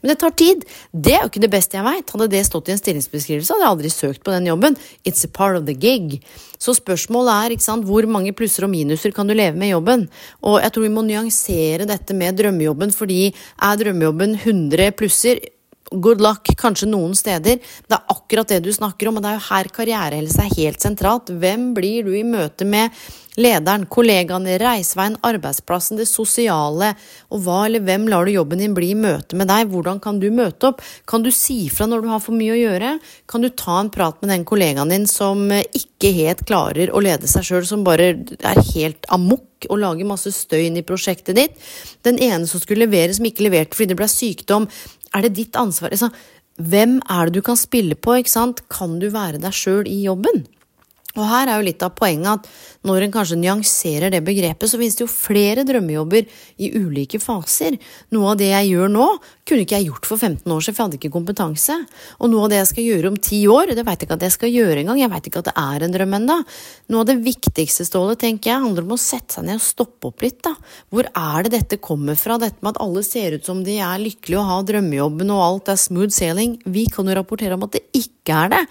Men 0.00 0.12
det 0.12 0.18
tar 0.22 0.32
tid. 0.32 0.64
Det 0.92 1.16
er 1.18 1.24
jo 1.24 1.30
ikke 1.30 1.44
det 1.44 1.52
beste 1.52 1.76
jeg 1.76 1.84
veit. 1.84 2.10
Hadde 2.16 2.32
det 2.32 2.44
stått 2.48 2.70
i 2.70 2.74
en 2.74 2.80
stillingsbeskrivelse, 2.80 3.52
hadde 3.52 3.66
jeg 3.66 3.74
aldri 3.74 3.92
søkt 3.92 4.24
på 4.24 4.32
den 4.32 4.48
jobben. 4.48 4.76
It's 5.04 5.24
a 5.24 5.30
part 5.30 5.58
of 5.58 5.66
the 5.66 5.74
gig. 5.74 6.20
Så 6.58 6.76
spørsmålet 6.76 7.32
er 7.32 7.56
ikke 7.56 7.66
sant, 7.66 7.86
hvor 7.88 8.06
mange 8.08 8.34
plusser 8.36 8.66
og 8.66 8.72
minuser 8.72 9.12
kan 9.14 9.28
du 9.28 9.34
leve 9.36 9.56
med 9.58 9.70
i 9.70 9.74
jobben? 9.74 10.06
Og 10.42 10.60
jeg 10.62 10.72
tror 10.72 10.86
vi 10.86 10.94
må 10.94 11.04
nyansere 11.06 11.88
dette 11.88 12.16
med 12.16 12.38
drømmejobben, 12.38 12.94
fordi 12.94 13.28
er 13.30 13.82
drømmejobben 13.82 14.38
100 14.40 14.90
plusser? 14.96 15.42
Good 15.92 16.18
luck, 16.18 16.48
kanskje 16.58 16.88
noen 16.90 17.12
steder. 17.14 17.60
Det 17.62 17.94
er 17.94 18.10
akkurat 18.10 18.50
det 18.50 18.64
du 18.64 18.72
snakker 18.74 19.06
om, 19.06 19.20
og 19.20 19.22
det 19.22 19.30
er 19.30 19.36
jo 19.36 19.46
her 19.52 19.68
karrierehelse 19.70 20.42
er 20.42 20.56
helt 20.56 20.82
sentralt. 20.82 21.30
Hvem 21.30 21.68
blir 21.76 22.08
du 22.08 22.10
i 22.18 22.24
møte 22.26 22.66
med? 22.66 22.90
Lederen, 23.36 23.84
kollegaene, 23.92 24.56
reiseveien, 24.58 25.18
arbeidsplassen, 25.28 26.00
det 26.00 26.08
sosiale, 26.08 26.94
og 27.30 27.44
hva 27.44 27.58
eller 27.68 27.84
hvem 27.84 28.08
lar 28.10 28.26
du 28.26 28.32
jobben 28.32 28.62
din 28.64 28.74
bli 28.74 28.94
i 28.94 28.98
møte 28.98 29.36
med 29.38 29.50
deg, 29.52 29.68
hvordan 29.70 30.00
kan 30.02 30.18
du 30.18 30.30
møte 30.32 30.72
opp, 30.72 30.80
kan 31.06 31.22
du 31.22 31.28
si 31.30 31.66
fra 31.70 31.86
når 31.86 32.02
du 32.02 32.08
har 32.10 32.22
for 32.24 32.34
mye 32.34 32.54
å 32.54 32.58
gjøre, 32.58 32.94
kan 33.28 33.44
du 33.44 33.50
ta 33.52 33.76
en 33.82 33.92
prat 33.92 34.18
med 34.24 34.32
den 34.32 34.46
kollegaen 34.48 34.90
din 34.90 35.06
som 35.10 35.44
ikke 35.52 35.95
helt 36.04 36.44
klarer 36.46 36.92
å 36.92 37.00
lede 37.00 37.28
seg 37.30 37.46
sjøl, 37.46 37.66
som 37.66 37.84
bare 37.86 38.12
er 38.36 38.62
helt 38.74 39.06
amok 39.12 39.68
og 39.70 39.80
lager 39.80 40.08
masse 40.08 40.32
støy 40.34 40.66
inn 40.66 40.76
i 40.76 40.84
prosjektet 40.86 41.38
ditt, 41.38 41.54
den 42.04 42.20
ene 42.20 42.46
som 42.46 42.60
skulle 42.60 42.84
levere, 42.84 43.14
som 43.16 43.24
ikke 43.24 43.46
leverte 43.46 43.76
fordi 43.76 43.94
det 43.94 44.00
ble 44.00 44.08
sykdom, 44.12 44.68
er 45.16 45.24
det 45.24 45.36
ditt 45.38 45.56
ansvar? 45.56 45.94
Altså, 45.96 46.10
hvem 46.60 46.98
er 47.08 47.28
det 47.28 47.38
du 47.38 47.44
kan 47.44 47.56
spille 47.56 47.96
på, 47.96 48.18
ikke 48.20 48.32
sant? 48.32 48.62
Kan 48.72 48.98
du 49.00 49.08
være 49.12 49.40
deg 49.40 49.56
sjøl 49.56 49.88
i 49.88 50.02
jobben? 50.04 50.44
Og 51.16 51.24
her 51.24 51.48
er 51.48 51.56
jo 51.56 51.64
litt 51.64 51.84
av 51.84 51.94
poenget 51.96 52.42
at 52.42 52.48
når 52.86 53.06
en 53.06 53.14
kanskje 53.14 53.38
nyanserer 53.40 54.12
det 54.12 54.20
begrepet, 54.24 54.68
så 54.68 54.76
finnes 54.76 54.98
det 54.98 55.06
jo 55.06 55.08
flere 55.08 55.64
drømmejobber 55.64 56.28
i 56.60 56.70
ulike 56.76 57.20
faser. 57.22 57.78
Noe 58.12 58.34
av 58.34 58.40
det 58.40 58.50
jeg 58.52 58.74
gjør 58.74 58.92
nå, 58.92 59.06
kunne 59.46 59.62
ikke 59.62 59.78
jeg 59.78 59.88
gjort 59.88 60.08
for 60.08 60.18
15 60.18 60.52
år 60.52 60.64
siden, 60.64 60.74
for 60.74 60.82
jeg 60.82 60.88
hadde 60.88 60.98
ikke 60.98 61.14
kompetanse. 61.14 61.76
Og 62.18 62.30
noe 62.32 62.46
av 62.46 62.52
det 62.52 62.58
jeg 62.58 62.70
skal 62.72 62.86
gjøre 62.86 63.10
om 63.12 63.18
10 63.20 63.40
år, 63.54 63.72
det 63.78 63.84
veit 63.86 64.02
jeg 64.02 64.08
ikke 64.08 64.18
at 64.18 64.24
jeg 64.26 64.34
skal 64.34 64.52
gjøre 64.52 64.80
engang. 64.82 65.00
Jeg 65.00 65.12
veit 65.12 65.28
ikke 65.30 65.42
at 65.42 65.50
det 65.50 65.54
er 65.62 65.84
en 65.86 65.94
drøm 65.94 66.16
ennå. 66.18 66.38
Noe 66.92 67.04
av 67.04 67.10
det 67.10 67.16
viktigste, 67.22 67.86
Ståle, 67.86 68.16
tenker 68.18 68.50
jeg, 68.52 68.64
handler 68.64 68.86
om 68.86 68.96
å 68.96 69.00
sette 69.00 69.38
seg 69.38 69.46
ned 69.46 69.60
og 69.60 69.66
stoppe 69.66 70.10
opp 70.10 70.26
litt, 70.26 70.40
da. 70.46 70.56
Hvor 70.90 71.06
er 71.10 71.46
det 71.46 71.52
dette 71.54 71.80
kommer 71.82 72.18
fra, 72.18 72.40
dette 72.42 72.58
med 72.58 72.74
at 72.74 72.82
alle 72.82 73.04
ser 73.06 73.38
ut 73.38 73.46
som 73.46 73.62
de 73.66 73.78
er 73.78 74.02
lykkelige 74.02 74.42
og 74.42 74.50
har 74.50 74.66
drømmejobben 74.72 75.30
og 75.36 75.44
alt 75.44 75.72
er 75.76 75.80
smooth 75.80 76.14
sailing? 76.16 76.58
Vi 76.66 76.88
kan 76.90 77.06
jo 77.06 77.16
rapportere 77.18 77.54
om 77.54 77.68
at 77.68 77.78
det 77.78 77.84
ikke 77.94 78.40
er 78.42 78.52
det. 78.56 78.62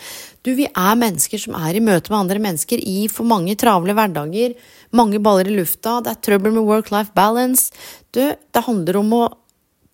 Du, 0.44 0.52
vi 0.60 0.68
er 0.68 1.00
mennesker 1.00 1.42
som 1.42 1.56
er 1.58 1.80
i 1.80 1.84
møte 1.84 2.12
med 2.12 2.20
andre 2.20 2.44
mennesker 2.44 2.84
i 2.84 3.08
for 3.12 3.28
mange 3.28 3.56
travle 3.60 3.96
hverdager. 3.96 4.60
Mange 4.96 5.24
baller 5.24 5.48
i 5.50 5.56
lufta. 5.56 6.02
Det 6.04 6.12
er 6.12 6.22
trøbbel 6.28 6.54
med 6.60 6.68
work-life 6.68 7.16
balance. 7.16 7.72
Du, 8.12 8.22
det 8.28 8.68
handler 8.68 9.00
om 9.00 9.18
å 9.18 9.24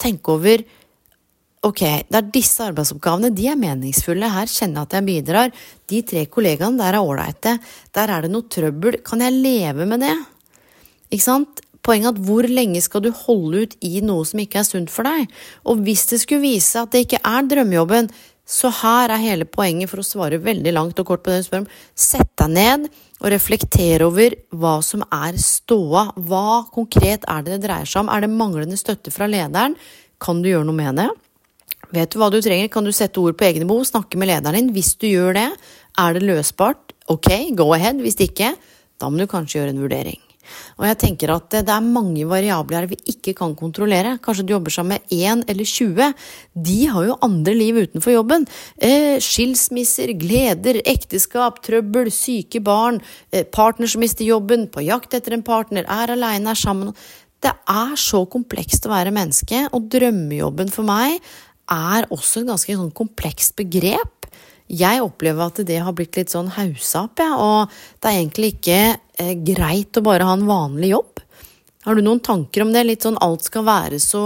tenke 0.01 0.33
over 0.35 0.63
Ok, 1.61 1.83
det 2.09 2.17
er 2.17 2.29
disse 2.33 2.63
arbeidsoppgavene. 2.65 3.29
De 3.37 3.43
er 3.51 3.57
meningsfulle. 3.59 4.25
Her 4.33 4.49
kjenner 4.49 4.81
jeg 4.81 4.87
at 4.87 4.95
jeg 4.97 5.05
bidrar. 5.05 5.51
De 5.91 5.99
tre 6.09 6.23
kollegaene 6.25 6.81
der 6.81 6.97
er 6.97 7.05
ålreite. 7.05 7.53
Der 7.93 8.13
er 8.15 8.25
det 8.25 8.31
noe 8.33 8.47
trøbbel. 8.49 8.97
Kan 9.05 9.21
jeg 9.21 9.35
leve 9.43 9.85
med 9.85 10.01
det? 10.01 10.15
Ikke 11.13 11.27
sant? 11.27 11.61
Poenget 11.85 12.09
er 12.09 12.17
at 12.17 12.23
hvor 12.25 12.49
lenge 12.49 12.81
skal 12.81 13.05
du 13.05 13.11
holde 13.13 13.61
ut 13.61 13.77
i 13.85 14.01
noe 14.05 14.25
som 14.25 14.41
ikke 14.41 14.61
er 14.61 14.65
sunt 14.65 14.89
for 14.93 15.05
deg? 15.05 15.29
Og 15.69 15.85
hvis 15.85 16.07
det 16.09 16.23
skulle 16.23 16.41
vise 16.47 16.81
at 16.81 16.93
det 16.93 17.05
ikke 17.05 17.21
er 17.21 17.47
drømmejobben, 17.53 18.09
så 18.45 18.73
her 18.81 19.13
er 19.13 19.21
hele 19.21 19.45
poenget 19.45 19.89
for 19.91 20.01
å 20.01 20.05
svare 20.05 20.41
veldig 20.41 20.73
langt 20.73 20.99
og 21.01 21.07
kort 21.13 21.21
på 21.25 21.33
det 21.33 21.45
du. 21.45 21.69
Sett 21.93 22.33
deg 22.41 22.53
ned 22.57 22.89
og 23.21 23.29
reflektere 23.29 24.07
over 24.09 24.35
hva 24.57 24.79
som 24.85 25.03
er 25.13 25.37
ståa. 25.41 26.07
Hva 26.17 26.63
konkret 26.73 27.27
er 27.29 27.43
det 27.45 27.57
det 27.57 27.65
dreier 27.67 27.89
seg 27.89 28.03
om? 28.03 28.09
Er 28.09 28.25
det 28.25 28.31
manglende 28.33 28.79
støtte 28.79 29.13
fra 29.13 29.29
lederen? 29.29 29.77
Kan 30.21 30.41
du 30.41 30.49
gjøre 30.49 30.65
noe 30.67 30.77
med 30.77 30.97
det? 31.01 31.09
Vet 31.93 32.13
du 32.13 32.19
hva 32.21 32.31
du 32.33 32.39
trenger? 32.41 32.71
Kan 32.71 32.87
du 32.87 32.93
sette 32.95 33.21
ord 33.21 33.37
på 33.37 33.45
egne 33.47 33.67
behov? 33.69 33.85
Snakke 33.89 34.17
med 34.17 34.31
lederen 34.31 34.57
din? 34.57 34.73
Hvis 34.75 34.95
du 34.97 35.09
gjør 35.11 35.37
det, 35.37 35.47
er 36.01 36.17
det 36.17 36.25
løsbart? 36.25 36.95
Ok, 37.11 37.29
go 37.57 37.71
ahead. 37.75 38.01
Hvis 38.01 38.19
ikke, 38.23 38.55
da 39.01 39.09
må 39.09 39.21
du 39.21 39.29
kanskje 39.29 39.59
gjøre 39.59 39.75
en 39.75 39.85
vurdering. 39.85 40.30
Og 40.79 40.85
jeg 40.87 40.97
tenker 41.03 41.33
at 41.33 41.49
det 41.53 41.71
er 41.71 41.85
mange 41.85 42.25
variabler 42.29 42.87
vi 42.91 42.97
ikke 43.13 43.33
kan 43.37 43.55
kontrollere. 43.57 44.17
Kanskje 44.23 44.45
du 44.47 44.53
jobber 44.55 44.73
sammen 44.73 44.97
med 44.97 45.13
én 45.15 45.43
eller 45.51 45.67
20. 45.67 46.13
De 46.67 46.77
har 46.91 47.07
jo 47.07 47.19
andre 47.27 47.55
liv 47.57 47.81
utenfor 47.83 48.15
jobben. 48.15 48.47
Eh, 48.77 49.17
skilsmisser, 49.23 50.13
gleder, 50.19 50.81
ekteskap, 50.89 51.61
trøbbel, 51.65 52.11
syke 52.13 52.63
barn, 52.63 53.01
eh, 53.31 53.43
partner 53.43 53.87
som 53.87 54.01
mister 54.01 54.25
jobben, 54.25 54.67
på 54.71 54.85
jakt 54.85 55.13
etter 55.13 55.33
en 55.33 55.43
partner, 55.43 55.85
er 55.87 56.15
aleine, 56.15 56.51
er 56.51 56.59
sammen. 56.59 56.95
Det 57.41 57.53
er 57.69 57.95
så 57.97 58.25
komplekst 58.29 58.85
å 58.85 58.93
være 58.93 59.13
menneske, 59.13 59.67
og 59.73 59.89
drømmejobben 59.89 60.69
for 60.69 60.85
meg 60.85 61.21
er 61.71 62.07
også 62.11 62.41
et 62.41 62.51
ganske 62.51 62.75
sånn 62.77 62.93
komplekst 62.93 63.55
begrep. 63.57 64.27
Jeg 64.71 65.03
opplever 65.03 65.49
at 65.49 65.61
det 65.67 65.81
har 65.83 65.95
blitt 65.95 66.15
litt 66.15 66.31
sånn 66.31 66.51
haussa 66.55 67.05
opp, 67.07 67.19
ja, 67.19 67.31
og 67.35 67.73
det 67.99 68.07
er 68.07 68.19
egentlig 68.21 68.53
ikke 68.55 68.79
eh, 69.19 69.33
greit 69.43 69.99
å 69.99 70.05
bare 70.05 70.27
ha 70.27 70.35
en 70.37 70.47
vanlig 70.47 70.93
jobb. 70.93 71.19
Har 71.87 71.97
du 71.97 72.03
noen 72.05 72.21
tanker 72.23 72.63
om 72.63 72.71
det? 72.71 72.85
Litt 72.87 73.07
sånn 73.07 73.19
alt 73.19 73.47
skal 73.47 73.65
være 73.67 73.99
så 74.01 74.23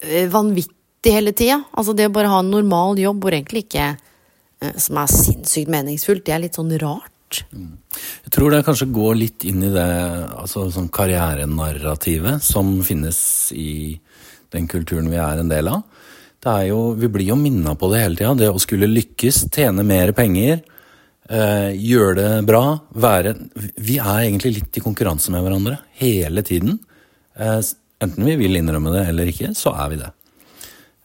eh, 0.00 0.28
vanvittig 0.32 1.12
hele 1.12 1.34
tida. 1.36 1.58
Altså 1.74 1.94
det 1.98 2.08
å 2.08 2.14
bare 2.14 2.30
ha 2.32 2.40
en 2.40 2.52
normal 2.54 3.00
jobb 3.02 3.24
hvor 3.24 3.36
egentlig 3.36 3.66
ikke 3.66 3.88
eh, 3.90 4.76
Som 4.80 5.00
er 5.02 5.10
sinnssykt 5.10 5.72
meningsfullt, 5.72 6.24
det 6.26 6.36
er 6.36 6.44
litt 6.46 6.56
sånn 6.56 6.72
rart. 6.80 7.42
Mm. 7.52 7.76
Jeg 8.24 8.32
tror 8.32 8.52
det 8.52 8.64
kanskje 8.64 8.92
går 8.92 9.18
litt 9.18 9.44
inn 9.48 9.64
i 9.64 9.72
det 9.72 9.88
altså 10.36 10.68
sånn 10.72 10.90
karrierenarrativet 10.92 12.44
som 12.44 12.78
finnes 12.84 13.18
i 13.56 13.98
den 14.52 14.68
kulturen 14.68 15.08
vi 15.08 15.20
er 15.20 15.40
en 15.40 15.50
del 15.50 15.70
av 15.72 15.82
jo, 16.42 16.92
Vi 16.92 17.08
blir 17.08 17.26
jo 17.26 17.36
minna 17.36 17.74
på 17.74 17.90
det 17.92 18.00
hele 18.02 18.16
tida. 18.16 18.34
Det 18.34 18.50
å 18.50 18.60
skulle 18.60 18.90
lykkes, 18.90 19.50
tjene 19.50 19.84
mer 19.84 20.12
penger, 20.12 20.62
eh, 21.28 21.70
gjøre 21.72 22.14
det 22.14 22.46
bra, 22.46 22.80
være 22.94 23.36
Vi 23.78 23.98
er 23.98 24.26
egentlig 24.26 24.54
litt 24.54 24.76
i 24.76 24.80
konkurranse 24.80 25.30
med 25.30 25.42
hverandre 25.42 25.78
hele 25.94 26.42
tiden. 26.42 26.80
Eh, 27.38 27.60
enten 28.00 28.24
vi 28.24 28.36
vil 28.36 28.56
innrømme 28.56 28.92
det 28.92 29.08
eller 29.08 29.26
ikke, 29.26 29.54
så 29.54 29.74
er 29.78 29.88
vi 29.90 29.96
det. 29.96 30.12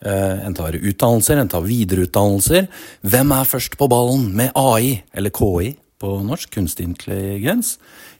Eh, 0.05 0.45
en 0.45 0.53
tar 0.53 0.73
utdannelser, 0.73 1.37
en 1.37 1.47
tar 1.47 1.61
videreutdannelser. 1.61 2.67
Hvem 3.03 3.31
er 3.31 3.45
først 3.45 3.77
på 3.77 3.89
ballen 3.89 4.33
med 4.33 4.51
AI, 4.55 5.03
eller 5.13 5.29
KI 5.29 5.75
på 5.99 6.23
norsk, 6.23 6.49
kunstig 6.51 6.85
intelligens? 6.85 7.77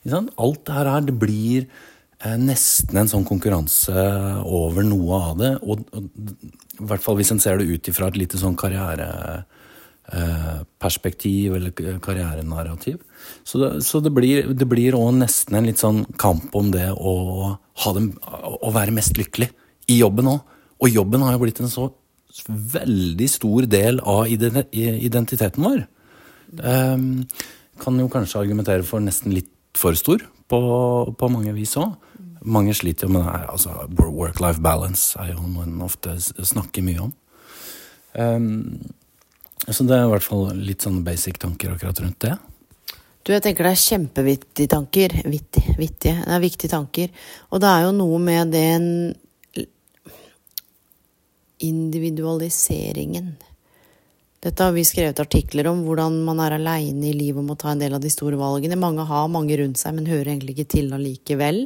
Alt 0.08 0.66
det 0.66 0.74
her 0.74 1.02
det 1.02 1.20
blir 1.20 1.68
nesten 2.26 2.98
en 2.98 3.06
sånn 3.10 3.26
konkurranse 3.28 3.94
over 4.42 4.84
noe 4.86 5.16
av 5.30 5.38
det. 5.38 5.58
Og, 5.62 5.80
og 5.94 6.04
i 6.82 6.84
hvert 6.90 7.04
fall 7.04 7.16
hvis 7.20 7.32
en 7.34 7.40
ser 7.42 7.58
det 7.60 7.68
ut 7.70 7.88
ifra 7.92 8.08
et 8.10 8.18
lite 8.18 8.38
sånn 8.42 8.56
karriereperspektiv 8.58 11.56
eller 11.60 11.72
karrierenarrativ. 12.04 12.98
Så, 13.44 13.58
det, 13.62 13.70
så 13.86 14.00
det, 14.02 14.12
blir, 14.16 14.54
det 14.54 14.68
blir 14.70 14.96
også 14.98 15.18
nesten 15.20 15.56
en 15.60 15.68
litt 15.70 15.80
sånn 15.84 16.06
kamp 16.18 16.56
om 16.58 16.72
det 16.74 16.92
å, 16.94 17.14
dem, 17.94 18.08
å 18.24 18.72
være 18.74 18.92
mest 18.98 19.18
lykkelig 19.20 19.50
i 19.94 19.96
jobben 20.02 20.28
òg. 20.34 20.40
Og 20.78 20.88
jobben 20.94 21.22
har 21.26 21.32
jo 21.34 21.42
blitt 21.46 21.62
en 21.62 21.74
så 21.74 21.86
veldig 22.48 23.30
stor 23.30 23.66
del 23.70 24.00
av 24.06 24.28
identiteten 24.30 25.64
vår. 25.66 25.80
Um, 26.62 27.26
kan 27.82 28.00
jo 28.00 28.10
kanskje 28.12 28.40
argumentere 28.42 28.84
for 28.86 29.00
nesten 29.04 29.34
litt 29.36 29.52
for 29.78 29.94
stor 29.98 30.24
på, 30.50 30.60
på 31.18 31.30
mange 31.30 31.54
vis 31.54 31.76
òg. 31.78 31.94
Mange 32.48 32.76
sliter 32.78 33.08
jo 33.08 33.16
med 33.18 33.26
det. 33.28 33.40
Altså, 33.52 33.74
Work-life 33.98 34.64
balance 34.64 35.18
er 35.20 35.34
jo 35.34 35.44
noe 35.44 35.66
en 35.68 35.82
ofte 35.86 36.16
snakker 36.22 36.86
mye 36.86 37.08
om. 37.08 37.16
Um, 38.18 38.52
så 39.68 39.84
det 39.84 39.98
er 39.98 40.06
i 40.06 40.12
hvert 40.14 40.26
fall 40.26 40.46
litt 40.56 40.86
sånn 40.86 41.04
basic 41.06 41.42
tanker 41.44 41.74
akkurat 41.74 42.00
rundt 42.00 42.22
det. 42.24 42.38
Du, 43.28 43.34
jeg 43.34 43.44
tenker 43.44 43.68
det 43.68 43.74
er 43.76 43.82
kjempevittige 43.82 44.72
tanker. 44.72 45.16
Vittig, 45.28 45.64
vittige. 45.76 46.22
Det 46.24 46.36
er 46.38 46.44
viktige 46.44 46.72
tanker. 46.72 47.12
Og 47.52 47.60
det 47.60 47.72
er 47.74 47.84
jo 47.84 47.96
noe 47.98 48.22
med 48.24 48.54
den 48.56 48.86
individualiseringen. 51.68 53.34
Dette 54.48 54.64
har 54.64 54.72
vi 54.72 54.86
skrevet 54.86 55.20
artikler 55.20 55.68
om, 55.68 55.82
hvordan 55.84 56.22
man 56.24 56.40
er 56.46 56.56
aleine 56.56 57.10
i 57.10 57.16
livet 57.18 57.42
og 57.42 57.50
må 57.50 57.56
ta 57.60 57.74
en 57.74 57.82
del 57.82 57.98
av 57.98 58.04
de 58.04 58.12
store 58.14 58.38
valgene. 58.40 58.78
Mange 58.80 59.04
har 59.10 59.28
mange 59.34 59.58
rundt 59.60 59.82
seg, 59.82 59.98
men 59.98 60.08
hører 60.08 60.32
egentlig 60.32 60.56
ikke 60.56 60.72
til 60.78 60.94
allikevel. 60.96 61.66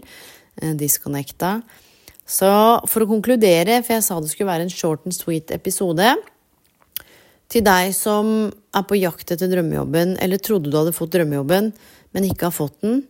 Eh, 0.62 0.76
disconnecta. 0.78 1.62
Så 2.28 2.50
for 2.88 3.04
å 3.04 3.10
konkludere, 3.10 3.82
for 3.82 3.98
jeg 3.98 4.06
sa 4.06 4.20
det 4.22 4.30
skulle 4.32 4.52
være 4.52 4.68
en 4.68 4.74
short 4.74 5.08
and 5.10 5.16
sweet 5.16 5.52
episode 5.52 6.14
Til 7.52 7.64
deg 7.66 7.90
som 7.98 8.46
er 8.48 8.84
på 8.88 8.96
jakt 8.96 9.34
etter 9.34 9.50
drømmejobben, 9.52 10.14
eller 10.24 10.40
trodde 10.40 10.70
du 10.72 10.78
hadde 10.78 10.94
fått 10.96 11.18
drømmejobben, 11.18 11.74
men 12.16 12.28
ikke 12.30 12.48
har 12.48 12.56
fått 12.56 12.78
den. 12.86 13.02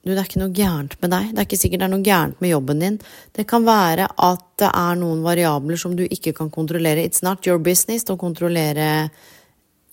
Du, 0.00 0.14
det 0.14 0.22
er 0.22 0.28
ikke 0.30 0.40
noe 0.40 0.54
gærent 0.56 0.94
med 1.02 1.12
deg. 1.12 1.26
Det 1.34 1.42
er 1.42 1.48
ikke 1.48 1.58
sikkert 1.60 1.82
det 1.82 1.88
er 1.88 1.92
noe 1.92 2.06
gærent 2.06 2.40
med 2.40 2.52
jobben 2.54 2.80
din. 2.80 2.96
Det 3.36 3.44
kan 3.50 3.66
være 3.66 4.06
at 4.08 4.46
det 4.62 4.70
er 4.70 4.96
noen 5.02 5.20
variabler 5.26 5.80
som 5.82 5.98
du 5.98 6.06
ikke 6.06 6.32
kan 6.38 6.48
kontrollere. 6.54 7.04
It's 7.04 7.20
not 7.26 7.44
your 7.44 7.60
business 7.60 8.08
å 8.08 8.16
kontrollere 8.16 9.10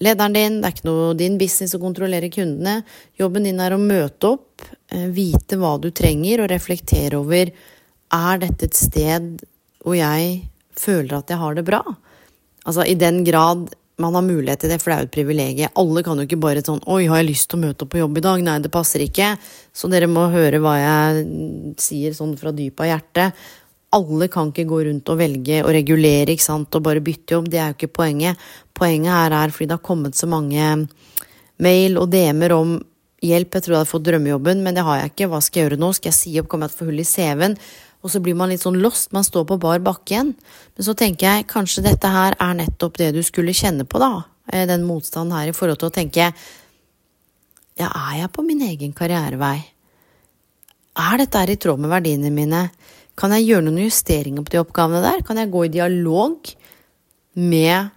lederen 0.03 0.35
din, 0.35 0.57
det 0.61 0.69
er 0.69 0.75
ikke 0.75 0.89
noe 0.89 1.13
din 1.17 1.37
business 1.39 1.75
å 1.75 1.81
kontrollere 1.81 2.31
kundene. 2.33 2.81
Jobben 3.19 3.47
din 3.47 3.61
er 3.63 3.75
å 3.75 3.81
møte 3.81 4.33
opp, 4.35 4.65
eh, 4.91 5.07
vite 5.07 5.59
hva 5.61 5.75
du 5.81 5.91
trenger, 5.91 6.43
og 6.43 6.51
reflektere 6.51 7.19
over 7.19 7.51
er 8.15 8.37
dette 8.39 8.65
et 8.65 8.75
sted 8.75 9.45
hvor 9.83 9.95
jeg 9.95 10.49
føler 10.75 11.17
at 11.17 11.29
jeg 11.29 11.41
har 11.41 11.55
det 11.55 11.65
bra. 11.65 11.81
Altså 12.65 12.85
i 12.87 12.95
den 12.95 13.23
grad 13.23 13.69
man 13.97 14.15
har 14.17 14.25
mulighet 14.25 14.59
til 14.59 14.69
det, 14.73 14.81
for 14.81 14.91
det 14.91 14.95
er 14.95 15.03
jo 15.03 15.07
et 15.07 15.15
privilegium. 15.15 15.75
Alle 15.79 16.03
kan 16.03 16.17
jo 16.19 16.25
ikke 16.27 16.39
bare 16.41 16.63
sånn 16.65 16.83
'Oi, 16.83 17.07
har 17.07 17.21
jeg 17.21 17.29
lyst 17.29 17.49
til 17.49 17.59
å 17.59 17.63
møte 17.63 17.83
opp 17.83 17.91
på 17.93 18.01
jobb 18.01 18.17
i 18.17 18.21
dag?' 18.21 18.43
Nei, 18.43 18.59
det 18.59 18.71
passer 18.71 18.99
ikke. 18.99 19.37
Så 19.71 19.89
dere 19.89 20.07
må 20.07 20.27
høre 20.31 20.59
hva 20.59 20.75
jeg 20.75 21.75
sier 21.77 22.11
sånn 22.11 22.35
fra 22.37 22.51
dypet 22.51 22.81
av 22.81 22.91
hjertet 22.91 23.33
alle 23.95 24.27
kan 24.31 24.51
ikke 24.51 24.67
gå 24.69 24.81
rundt 24.89 25.11
og 25.11 25.19
velge 25.19 25.61
og 25.63 25.71
regulere 25.75 26.33
ikke 26.33 26.45
sant, 26.45 26.75
og 26.75 26.83
bare 26.85 27.03
bytte 27.03 27.37
jobb. 27.37 27.47
Det 27.51 27.61
er 27.61 27.71
jo 27.71 27.77
ikke 27.77 27.95
poenget. 28.01 28.41
Poenget 28.75 29.13
her 29.13 29.35
er 29.37 29.53
fordi 29.55 29.69
det 29.71 29.77
har 29.77 29.87
kommet 29.87 30.19
så 30.19 30.27
mange 30.29 30.67
mail 31.63 31.97
og 32.01 32.11
DM-er 32.11 32.55
om 32.55 32.75
hjelp. 33.23 33.57
Jeg 33.57 33.65
tror 33.65 33.75
jeg 33.75 33.81
hadde 33.81 33.93
fått 33.93 34.07
drømmejobben, 34.09 34.63
men 34.65 34.77
det 34.77 34.85
har 34.85 35.01
jeg 35.01 35.13
ikke. 35.13 35.29
Hva 35.31 35.41
skal 35.43 35.61
jeg 35.61 35.69
gjøre 35.69 35.81
nå? 35.81 35.91
Skal 35.95 36.11
jeg 36.11 36.19
si 36.19 36.35
opp? 36.41 36.49
Kommer 36.51 36.67
jeg 36.67 36.75
til 36.75 36.81
å 36.81 36.83
få 36.83 36.89
hull 36.91 37.03
i 37.03 37.07
CV-en? 37.09 37.57
Og 38.05 38.11
så 38.13 38.21
blir 38.21 38.37
man 38.37 38.51
litt 38.51 38.61
sånn 38.61 38.77
lost. 38.83 39.09
Man 39.15 39.25
står 39.25 39.47
på 39.49 39.57
bar 39.61 39.81
bakke 39.85 40.13
igjen. 40.13 40.33
Men 40.75 40.87
så 40.87 40.93
tenker 40.97 41.25
jeg 41.29 41.47
kanskje 41.49 41.87
dette 41.87 42.11
her 42.11 42.37
er 42.37 42.57
nettopp 42.59 42.99
det 43.01 43.13
du 43.15 43.23
skulle 43.25 43.55
kjenne 43.55 43.87
på, 43.89 44.01
da. 44.01 44.25
Eh, 44.51 44.67
den 44.69 44.85
motstanden 44.85 45.33
her 45.33 45.49
i 45.49 45.55
forhold 45.57 45.81
til 45.81 45.89
å 45.89 45.95
tenke 45.95 46.29
Ja, 47.75 47.89
er 47.89 48.21
jeg 48.21 48.31
på 48.31 48.43
min 48.45 48.61
egen 48.63 48.93
karrierevei? 48.95 49.57
Er 50.95 51.17
dette 51.19 51.41
her 51.41 51.51
i 51.51 51.57
tråd 51.59 51.81
med 51.81 51.91
verdiene 51.91 52.29
mine? 52.31 52.69
Kan 53.15 53.31
jeg 53.35 53.47
gjøre 53.47 53.65
noen 53.67 53.85
justeringer 53.85 54.43
på 54.43 54.53
de 54.53 54.61
oppgavene 54.61 55.03
der? 55.03 55.23
Kan 55.27 55.39
jeg 55.39 55.51
gå 55.53 55.65
i 55.65 55.71
dialog 55.71 56.51
med 57.39 57.93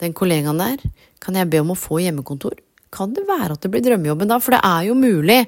den 0.00 0.16
kollegaen 0.16 0.60
der? 0.60 0.80
Kan 1.20 1.36
jeg 1.36 1.50
be 1.52 1.60
om 1.60 1.74
å 1.74 1.78
få 1.78 2.00
hjemmekontor? 2.00 2.56
Kan 2.90 3.12
det 3.14 3.26
være 3.28 3.54
at 3.54 3.62
det 3.62 3.70
blir 3.72 3.84
drømmejobben 3.84 4.30
da? 4.30 4.40
For 4.42 4.56
det 4.56 4.62
er 4.66 4.88
jo 4.88 4.96
mulig 4.98 5.42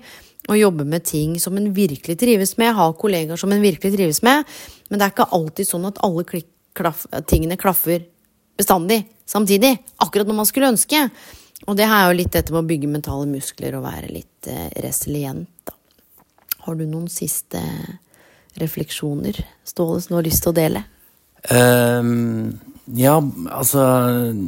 å 0.51 0.59
jobbe 0.59 0.85
med 0.89 1.07
ting 1.07 1.37
som 1.41 1.57
en 1.57 1.71
virkelig 1.75 2.19
trives 2.21 2.57
med, 2.59 2.75
ha 2.77 2.89
kollegaer 2.99 3.41
som 3.41 3.53
en 3.55 3.63
virkelig 3.63 3.95
trives 3.95 4.23
med, 4.27 4.43
men 4.91 4.99
det 4.99 5.07
er 5.07 5.15
ikke 5.15 5.31
alltid 5.39 5.69
sånn 5.69 5.87
at 5.87 6.01
alle 6.03 6.25
klaff, 6.27 7.05
tingene 7.31 7.59
klaffer 7.61 8.03
bestandig 8.59 9.05
samtidig, 9.29 9.77
akkurat 10.03 10.29
når 10.29 10.39
man 10.41 10.49
skulle 10.49 10.73
ønske. 10.75 11.07
Og 11.71 11.79
det 11.79 11.87
er 11.87 12.09
jo 12.09 12.17
litt 12.19 12.33
dette 12.35 12.51
med 12.51 12.65
å 12.65 12.69
bygge 12.69 12.91
mentale 12.91 13.29
muskler 13.31 13.79
og 13.79 13.87
være 13.87 14.11
litt 14.11 14.51
eh, 14.51 14.67
resilient, 14.83 15.49
da. 15.69 15.77
Har 16.67 16.79
du 16.79 16.85
noen 16.87 17.09
siste 17.11 17.61
refleksjoner 18.61 19.39
Ståle 19.65 20.01
som 20.03 20.15
du 20.15 20.19
har 20.21 20.27
lyst 20.27 20.45
til 20.45 20.53
å 20.53 20.57
dele? 20.57 20.85
Um, 21.51 22.59
ja, 22.95 23.17
altså 23.51 23.83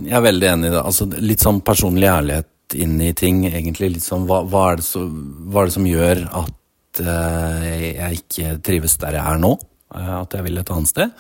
Jeg 0.04 0.14
er 0.14 0.26
veldig 0.26 0.50
enig 0.50 0.68
i 0.68 0.74
det. 0.74 0.82
Altså, 0.82 1.08
litt 1.22 1.42
sånn 1.42 1.62
personlig 1.66 2.10
ærlighet 2.10 2.76
inn 2.80 2.96
i 3.02 3.12
ting, 3.16 3.44
egentlig. 3.50 3.94
Litt 3.96 4.06
sånn 4.06 4.26
hva, 4.28 4.42
hva, 4.48 4.70
er, 4.72 4.80
det 4.80 4.86
så, 4.86 5.04
hva 5.04 5.62
er, 5.62 5.70
det 5.70 5.76
som 5.76 5.88
gjør 5.88 6.24
at 6.42 7.02
uh, 7.04 7.68
jeg 7.68 8.20
ikke 8.22 8.56
trives 8.66 8.98
der 9.02 9.18
jeg 9.18 9.24
er 9.24 9.42
nå? 9.42 9.54
Uh, 9.94 10.16
at 10.22 10.34
jeg 10.36 10.46
vil 10.48 10.60
et 10.62 10.74
annet 10.74 10.90
sted. 10.90 11.14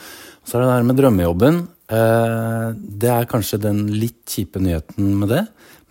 Så 0.44 0.58
er 0.58 0.64
det 0.64 0.72
der 0.72 0.88
med 0.88 1.00
drømmejobben. 1.00 1.62
Uh, 1.92 2.72
det 2.74 3.10
er 3.12 3.28
kanskje 3.28 3.60
den 3.60 3.84
litt 3.92 4.22
kjipe 4.30 4.62
nyheten 4.62 5.14
med 5.20 5.32
det. 5.34 5.44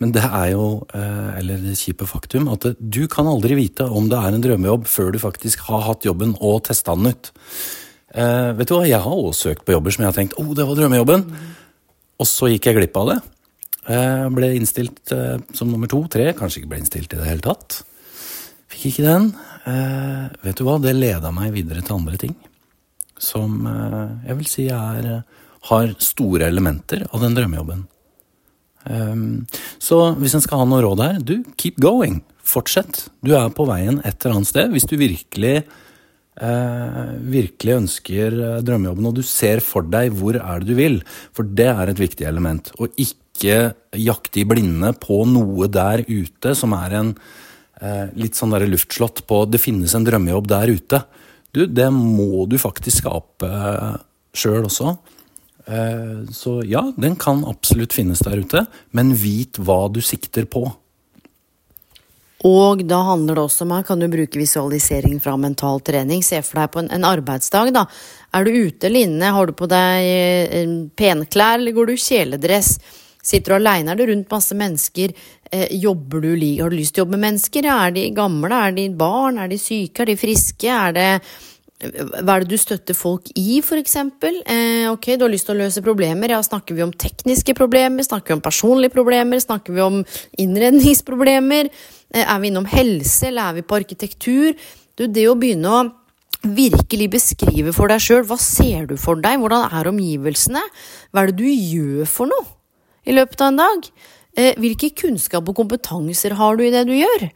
Men 0.03 0.11
det 0.11 0.23
er 0.25 0.49
jo, 0.51 0.83
eh, 0.91 1.37
eller 1.39 1.61
det 1.63 1.77
kjipe 1.79 2.03
faktum, 2.09 2.49
at 2.51 2.65
du 2.75 3.05
kan 3.07 3.29
aldri 3.29 3.55
vite 3.55 3.85
om 3.87 4.09
det 4.11 4.19
er 4.19 4.35
en 4.35 4.43
drømmejobb 4.43 4.87
før 4.89 5.13
du 5.13 5.19
faktisk 5.21 5.63
har 5.69 5.85
hatt 5.85 6.03
jobben 6.03 6.33
og 6.43 6.65
testa 6.67 6.95
den 6.97 7.13
ut. 7.13 7.29
Eh, 8.13 8.51
vet 8.57 8.67
du 8.67 8.73
hva, 8.75 8.83
Jeg 8.85 8.99
har 8.99 9.15
også 9.15 9.53
søkt 9.53 9.63
på 9.65 9.71
jobber 9.71 9.91
som 9.91 10.03
jeg 10.03 10.11
har 10.11 10.17
tenkt 10.17 10.35
å, 10.35 10.43
oh, 10.43 10.53
det 10.53 10.67
var 10.67 10.75
drømmejobben. 10.75 11.23
Mm. 11.23 11.53
Og 12.19 12.27
så 12.27 12.51
gikk 12.51 12.67
jeg 12.67 12.77
glipp 12.81 12.97
av 12.99 13.13
det. 13.13 13.19
Jeg 13.87 14.33
ble 14.35 14.49
innstilt 14.57 15.11
eh, 15.15 15.39
som 15.55 15.71
nummer 15.71 15.87
to, 15.87 16.03
tre. 16.11 16.33
Kanskje 16.35 16.61
ikke 16.61 16.73
ble 16.73 16.81
innstilt 16.83 17.13
i 17.13 17.19
det 17.19 17.29
hele 17.29 17.43
tatt. 17.43 17.79
Fikk 18.71 18.89
ikke 18.91 19.07
den. 19.07 19.31
Eh, 19.71 20.27
vet 20.43 20.59
du 20.59 20.65
hva, 20.67 20.77
det 20.83 20.97
leda 20.97 21.31
meg 21.31 21.55
videre 21.55 21.83
til 21.83 21.97
andre 22.01 22.19
ting. 22.19 22.35
Som 23.19 23.63
eh, 23.69 24.27
jeg 24.27 24.39
vil 24.41 24.51
si 24.51 24.67
er, 24.67 25.09
har 25.69 25.95
store 26.03 26.49
elementer 26.51 27.05
av 27.11 27.23
den 27.23 27.35
drømmejobben. 27.37 27.85
Um, 28.83 29.45
så 29.79 30.11
hvis 30.19 30.35
en 30.35 30.43
skal 30.43 30.59
ha 30.59 30.67
noe 30.67 30.83
råd 30.83 31.03
her, 31.03 31.19
du, 31.23 31.37
keep 31.59 31.79
going. 31.81 32.21
fortsett. 32.43 33.05
Du 33.23 33.31
er 33.37 33.53
på 33.55 33.63
veien 33.69 34.01
et 34.03 34.17
eller 34.19 34.35
annet 34.35 34.49
sted. 34.49 34.73
Hvis 34.73 34.85
du 34.89 34.97
virkelig, 34.99 35.61
uh, 36.43 37.13
virkelig 37.31 37.77
ønsker 37.77 38.35
eh, 38.35 38.57
drømmejobben, 38.67 39.07
og 39.07 39.15
du 39.15 39.23
ser 39.23 39.63
for 39.63 39.87
deg 39.87 40.11
hvor 40.17 40.35
er 40.35 40.59
det 40.59 40.67
du 40.67 40.75
vil, 40.75 40.99
for 41.31 41.47
det 41.47 41.69
er 41.71 41.87
et 41.87 42.01
viktig 42.03 42.27
element. 42.27 42.73
Og 42.83 42.91
ikke 42.99 43.71
jakte 43.95 44.43
i 44.43 44.45
blinde 44.49 44.91
på 44.99 45.21
noe 45.29 45.69
der 45.71 46.03
ute 46.09 46.51
som 46.59 46.75
er 46.75 46.97
en 46.99 47.15
uh, 47.15 48.11
litt 48.11 48.35
sånn 48.35 48.51
der 48.51 48.67
luftslott 48.67 49.23
på 49.29 49.45
det 49.47 49.63
finnes 49.63 49.95
en 49.95 50.03
drømmejobb 50.03 50.51
der 50.51 50.75
ute. 50.75 51.03
Du, 51.55 51.63
det 51.63 51.87
må 51.95 52.43
du 52.51 52.59
faktisk 52.59 53.05
skape 53.05 53.49
sjøl 54.35 54.67
også. 54.67 54.97
Eh, 55.65 56.29
så 56.31 56.61
ja, 56.65 56.85
den 56.97 57.15
kan 57.15 57.45
absolutt 57.47 57.93
finnes 57.93 58.23
der 58.25 58.41
ute, 58.43 58.65
men 58.91 59.13
vit 59.15 59.59
hva 59.59 59.87
du 59.91 60.01
sikter 60.03 60.47
på. 60.49 60.67
Og 62.43 62.81
da 62.83 62.97
handler 63.07 63.37
det 63.37 63.43
også 63.45 63.63
om 63.63 63.71
her, 63.71 63.85
kan 63.87 64.01
du 64.01 64.09
bruke 64.11 64.39
visualisering 64.39 65.21
fra 65.23 65.37
mental 65.39 65.79
trening. 65.79 66.23
Se 66.25 66.41
for 66.43 66.59
deg 66.59 66.73
på 66.73 66.81
en, 66.81 66.89
en 66.91 67.07
arbeidsdag, 67.07 67.71
da. 67.75 67.85
Er 68.35 68.43
du 68.43 68.57
ute 68.65 68.89
eller 68.89 69.07
inne? 69.07 69.31
Har 69.31 69.47
du 69.47 69.55
på 69.55 69.69
deg 69.71 70.09
eh, 70.51 70.73
penklær, 70.99 71.61
eller 71.61 71.75
går 71.77 71.93
du 71.93 71.95
kjeledress? 71.95 72.75
Sitter 73.23 73.53
du 73.53 73.55
aleine? 73.61 73.93
Er 73.93 74.01
det 74.01 74.09
rundt 74.09 74.35
masse 74.35 74.57
mennesker? 74.59 75.15
Eh, 75.47 75.69
jobber 75.79 76.25
du, 76.25 76.33
har 76.59 76.73
du 76.73 76.75
lyst 76.75 76.97
til 76.97 77.03
å 77.03 77.05
jobbe 77.05 77.15
med 77.15 77.29
mennesker? 77.29 77.69
Er 77.71 77.95
de 77.95 78.09
gamle? 78.17 78.59
Er 78.67 78.75
de 78.75 78.89
barn? 78.91 79.39
Er 79.39 79.47
de 79.47 79.61
syke? 79.61 80.03
Er 80.03 80.11
de 80.11 80.19
friske? 80.19 80.67
Er 80.67 80.97
det 80.97 81.09
hva 81.83 82.35
er 82.35 82.43
det 82.43 82.53
du 82.53 82.59
støtter 82.59 82.95
folk 82.97 83.29
i, 83.35 83.59
eksempel? 83.59 84.39
Eh, 84.49 84.85
ok, 84.91 85.13
du 85.17 85.25
har 85.25 85.33
lyst 85.33 85.47
til 85.49 85.55
å 85.55 85.63
løse 85.63 85.83
problemer. 85.83 86.31
Ja, 86.31 86.41
snakker 86.43 86.77
vi 86.77 86.85
om 86.85 86.93
tekniske 86.93 87.55
problemer? 87.57 88.05
Snakker 88.05 88.33
vi 88.33 88.37
om 88.37 88.45
personlige 88.45 88.93
problemer? 88.93 89.41
Snakker 89.43 89.75
vi 89.75 89.83
om 89.83 89.99
innredningsproblemer? 90.39 91.69
Eh, 92.13 92.23
er 92.23 92.39
vi 92.39 92.51
innom 92.51 92.69
helse, 92.69 93.27
eller 93.27 93.49
er 93.49 93.59
vi 93.59 93.67
på 93.67 93.79
arkitektur? 93.81 94.55
Du, 94.95 95.07
det 95.07 95.27
å 95.27 95.37
begynne 95.39 95.69
å 95.73 95.83
virkelig 96.43 97.07
beskrive 97.13 97.71
for 97.75 97.91
deg 97.91 98.03
sjøl 98.03 98.25
hva 98.27 98.37
ser 98.41 98.89
du 98.89 98.97
for 98.99 99.19
deg, 99.19 99.39
hvordan 99.39 99.71
er 99.71 99.89
omgivelsene? 99.91 100.63
Hva 101.11 101.23
er 101.23 101.31
det 101.31 101.39
du 101.39 101.47
gjør 101.47 102.09
for 102.09 102.31
noe 102.31 102.51
i 103.07 103.15
løpet 103.15 103.41
av 103.41 103.53
en 103.53 103.63
dag? 103.63 103.87
Eh, 104.33 104.55
hvilke 104.57 104.89
kunnskap 104.97 105.45
og 105.45 105.59
kompetanser 105.59 106.33
har 106.39 106.57
du 106.57 106.63
i 106.65 106.71
det 106.73 106.87
du 106.89 106.95
gjør? 106.97 107.27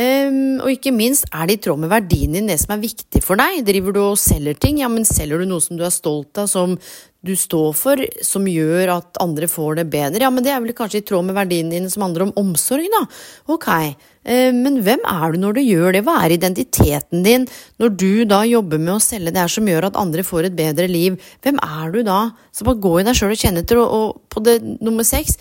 Um, 0.00 0.60
og 0.62 0.70
ikke 0.72 0.94
minst, 0.96 1.26
er 1.34 1.48
det 1.48 1.58
i 1.58 1.60
tråd 1.66 1.80
med 1.82 1.90
verdien 1.92 2.32
din, 2.32 2.46
det 2.48 2.56
som 2.62 2.72
er 2.72 2.80
viktig 2.80 3.20
for 3.24 3.36
deg? 3.36 3.58
Driver 3.66 3.92
du 3.92 4.00
og 4.00 4.20
selger 4.20 4.56
ting? 4.56 4.78
Ja, 4.80 4.88
men 4.88 5.04
selger 5.04 5.42
du 5.42 5.48
noe 5.50 5.60
som 5.60 5.76
du 5.76 5.82
er 5.84 5.92
stolt 5.92 6.40
av, 6.40 6.48
som 6.48 6.78
du 7.26 7.34
står 7.36 7.74
for, 7.76 8.00
som 8.24 8.46
gjør 8.48 8.94
at 8.94 9.20
andre 9.20 9.50
får 9.50 9.82
det 9.82 9.84
bedre? 9.92 10.22
Ja, 10.24 10.30
men 10.32 10.46
det 10.46 10.54
er 10.54 10.62
vel 10.64 10.72
kanskje 10.78 11.02
i 11.02 11.04
tråd 11.04 11.26
med 11.28 11.36
verdien 11.36 11.68
din 11.68 11.90
som 11.92 12.06
handler 12.06 12.28
om 12.28 12.32
omsorg, 12.40 12.86
da. 12.94 13.02
Ok, 13.52 13.68
um, 14.24 14.62
men 14.64 14.80
hvem 14.86 15.04
er 15.04 15.34
du 15.34 15.42
når 15.42 15.58
du 15.58 15.62
gjør 15.66 15.98
det? 15.98 16.04
Hva 16.06 16.16
er 16.22 16.36
identiteten 16.38 17.26
din 17.26 17.44
når 17.82 17.96
du 18.00 18.12
da 18.30 18.40
jobber 18.48 18.80
med 18.80 18.94
å 18.96 19.02
selge 19.04 19.34
det 19.34 19.42
her 19.42 19.52
som 19.52 19.68
gjør 19.68 19.90
at 19.90 20.00
andre 20.00 20.24
får 20.24 20.48
et 20.48 20.60
bedre 20.62 20.88
liv? 20.88 21.20
Hvem 21.44 21.60
er 21.66 21.92
du 21.92 22.00
da? 22.08 22.22
Så 22.56 22.64
bare 22.64 22.80
gå 22.88 22.94
i 23.02 23.04
deg 23.10 23.20
sjøl 23.20 23.36
og 23.36 23.42
kjenn 23.42 23.60
etter. 23.60 23.84
Og, 23.84 23.98
og 24.00 24.32
på 24.32 24.48
det 24.48 24.62
nummer 24.80 25.04
seks 25.04 25.36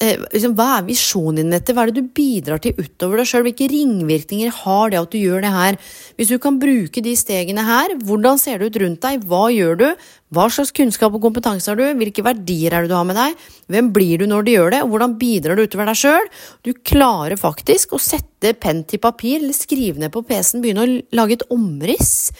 liksom, 0.00 0.54
hva 0.56 0.78
er 0.78 0.86
visjonen 0.86 1.42
din 1.42 1.52
dette? 1.52 1.74
Hva 1.74 1.84
er 1.84 1.92
det 1.92 2.00
du 2.00 2.14
bidrar 2.16 2.60
til 2.62 2.74
utover 2.78 3.20
deg 3.20 3.28
sjøl? 3.28 3.44
Hvilke 3.46 3.68
ringvirkninger 3.70 4.54
har 4.62 4.90
det 4.90 4.98
at 4.98 5.12
du 5.12 5.18
gjør 5.20 5.44
det 5.44 5.52
her? 5.52 5.78
Hvis 6.16 6.32
du 6.32 6.38
kan 6.42 6.58
bruke 6.62 7.04
de 7.04 7.12
stegene 7.18 7.64
her, 7.66 7.94
hvordan 8.02 8.40
ser 8.40 8.58
det 8.58 8.72
ut 8.72 8.80
rundt 8.82 9.04
deg? 9.04 9.26
Hva 9.28 9.44
gjør 9.52 9.78
du? 9.82 9.86
Hva 10.32 10.48
slags 10.48 10.72
kunnskap 10.72 11.12
og 11.12 11.22
kompetanse 11.26 11.70
har 11.70 11.78
du? 11.78 11.84
Hvilke 12.00 12.24
verdier 12.24 12.72
er 12.72 12.86
det 12.86 12.92
du 12.92 12.96
har 12.96 13.06
med 13.08 13.20
deg? 13.20 13.36
Hvem 13.72 13.92
blir 13.94 14.22
du 14.22 14.26
når 14.30 14.46
du 14.46 14.52
gjør 14.54 14.74
det? 14.74 14.82
Og 14.86 14.94
hvordan 14.94 15.16
bidrar 15.20 15.58
du 15.58 15.66
utover 15.66 15.92
deg 15.92 16.00
sjøl? 16.02 16.32
Du 16.64 16.72
klarer 16.72 17.38
faktisk 17.40 17.92
å 17.92 18.02
sette 18.02 18.56
penn 18.58 18.82
til 18.88 19.02
papir, 19.02 19.42
eller 19.42 19.56
skrive 19.56 20.02
ned 20.02 20.14
på 20.14 20.24
PC-en, 20.26 20.64
begynne 20.64 20.86
å 20.86 20.94
lage 21.18 21.38
et 21.38 21.48
omriss. 21.52 22.32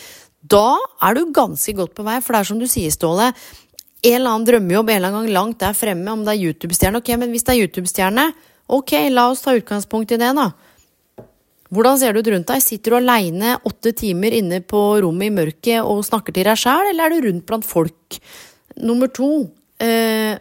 Da 0.43 0.75
er 1.05 1.15
du 1.15 1.29
ganske 1.37 1.77
godt 1.79 1.93
på 1.95 2.07
vei, 2.07 2.19
for 2.25 2.35
det 2.35 2.41
er 2.43 2.49
som 2.49 2.59
du 2.59 2.67
sier, 2.67 2.91
Ståle, 2.91 3.29
en 4.03 4.17
eller 4.19 4.33
annen 4.33 4.47
drømmejobb 4.49 4.91
en 4.91 4.97
eller 4.99 5.13
annen 5.13 5.29
gang 5.29 5.37
langt 5.37 5.61
der 5.63 5.79
fremme, 5.79 6.11
om 6.11 6.25
det 6.27 6.35
er 6.35 6.45
YouTube-stjerne. 6.49 6.99
Ok, 6.99 7.13
men 7.21 7.31
hvis 7.31 7.47
det 7.47 7.55
er 7.55 7.63
YouTube-stjerne, 7.63 8.27
ok, 8.75 8.95
la 9.15 9.29
oss 9.31 9.45
ta 9.45 9.55
utgangspunkt 9.55 10.15
i 10.15 10.19
det, 10.19 10.33
da. 10.39 10.51
Hvordan 11.73 11.97
ser 12.01 12.13
det 12.13 12.21
ut 12.21 12.33
rundt 12.35 12.51
deg? 12.51 12.61
Sitter 12.61 12.93
du 12.93 12.99
aleine 12.99 13.55
åtte 13.69 13.95
timer 13.97 14.35
inne 14.37 14.59
på 14.61 14.81
rommet 15.01 15.31
i 15.31 15.35
mørket 15.39 15.87
og 15.87 16.03
snakker 16.05 16.35
til 16.35 16.49
deg 16.51 16.59
sjæl, 16.61 16.91
eller 16.91 17.07
er 17.07 17.15
du 17.15 17.29
rundt 17.29 17.47
blant 17.49 17.69
folk? 17.69 18.19
Nummer 18.83 19.09
to, 19.09 19.31
eh, 19.81 20.35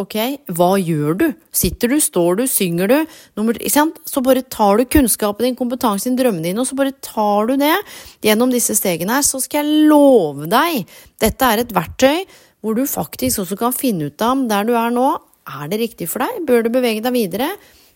ok, 0.00 0.16
hva 0.56 0.72
gjør 0.80 1.20
du? 1.20 1.26
Sitter 1.54 1.92
du, 1.92 2.00
står 2.02 2.40
du, 2.40 2.44
synger 2.50 2.90
du? 2.90 2.96
Nummer, 3.38 3.60
så 3.70 4.24
bare 4.24 4.42
tar 4.42 4.80
du 4.80 4.88
kunnskapen 4.90 5.46
din, 5.46 5.58
kompetansen 5.58 6.14
din, 6.14 6.18
drømmene 6.24 6.48
dine, 6.48 6.64
og 6.64 6.66
så 6.66 6.80
bare 6.80 6.96
tar 6.98 7.52
du 7.52 7.54
det 7.60 7.76
gjennom 8.24 8.50
disse 8.50 8.74
stegene 8.74 9.20
her, 9.20 9.26
så 9.26 9.38
skal 9.44 9.62
jeg 9.62 9.86
love 9.92 10.48
deg, 10.50 10.82
dette 11.22 11.52
er 11.52 11.62
et 11.62 11.76
verktøy 11.76 12.24
hvor 12.66 12.74
du 12.74 12.82
faktisk 12.90 13.44
også 13.44 13.58
kan 13.60 13.74
finne 13.74 14.10
ut 14.10 14.22
av 14.26 14.42
der 14.50 14.66
du 14.66 14.74
er 14.74 14.90
nå, 14.90 15.06
er 15.46 15.70
det 15.70 15.78
riktig 15.78 16.10
for 16.10 16.24
deg? 16.24 16.42
Bør 16.48 16.66
du 16.66 16.72
bevege 16.74 17.04
deg 17.04 17.14
videre? 17.14 17.52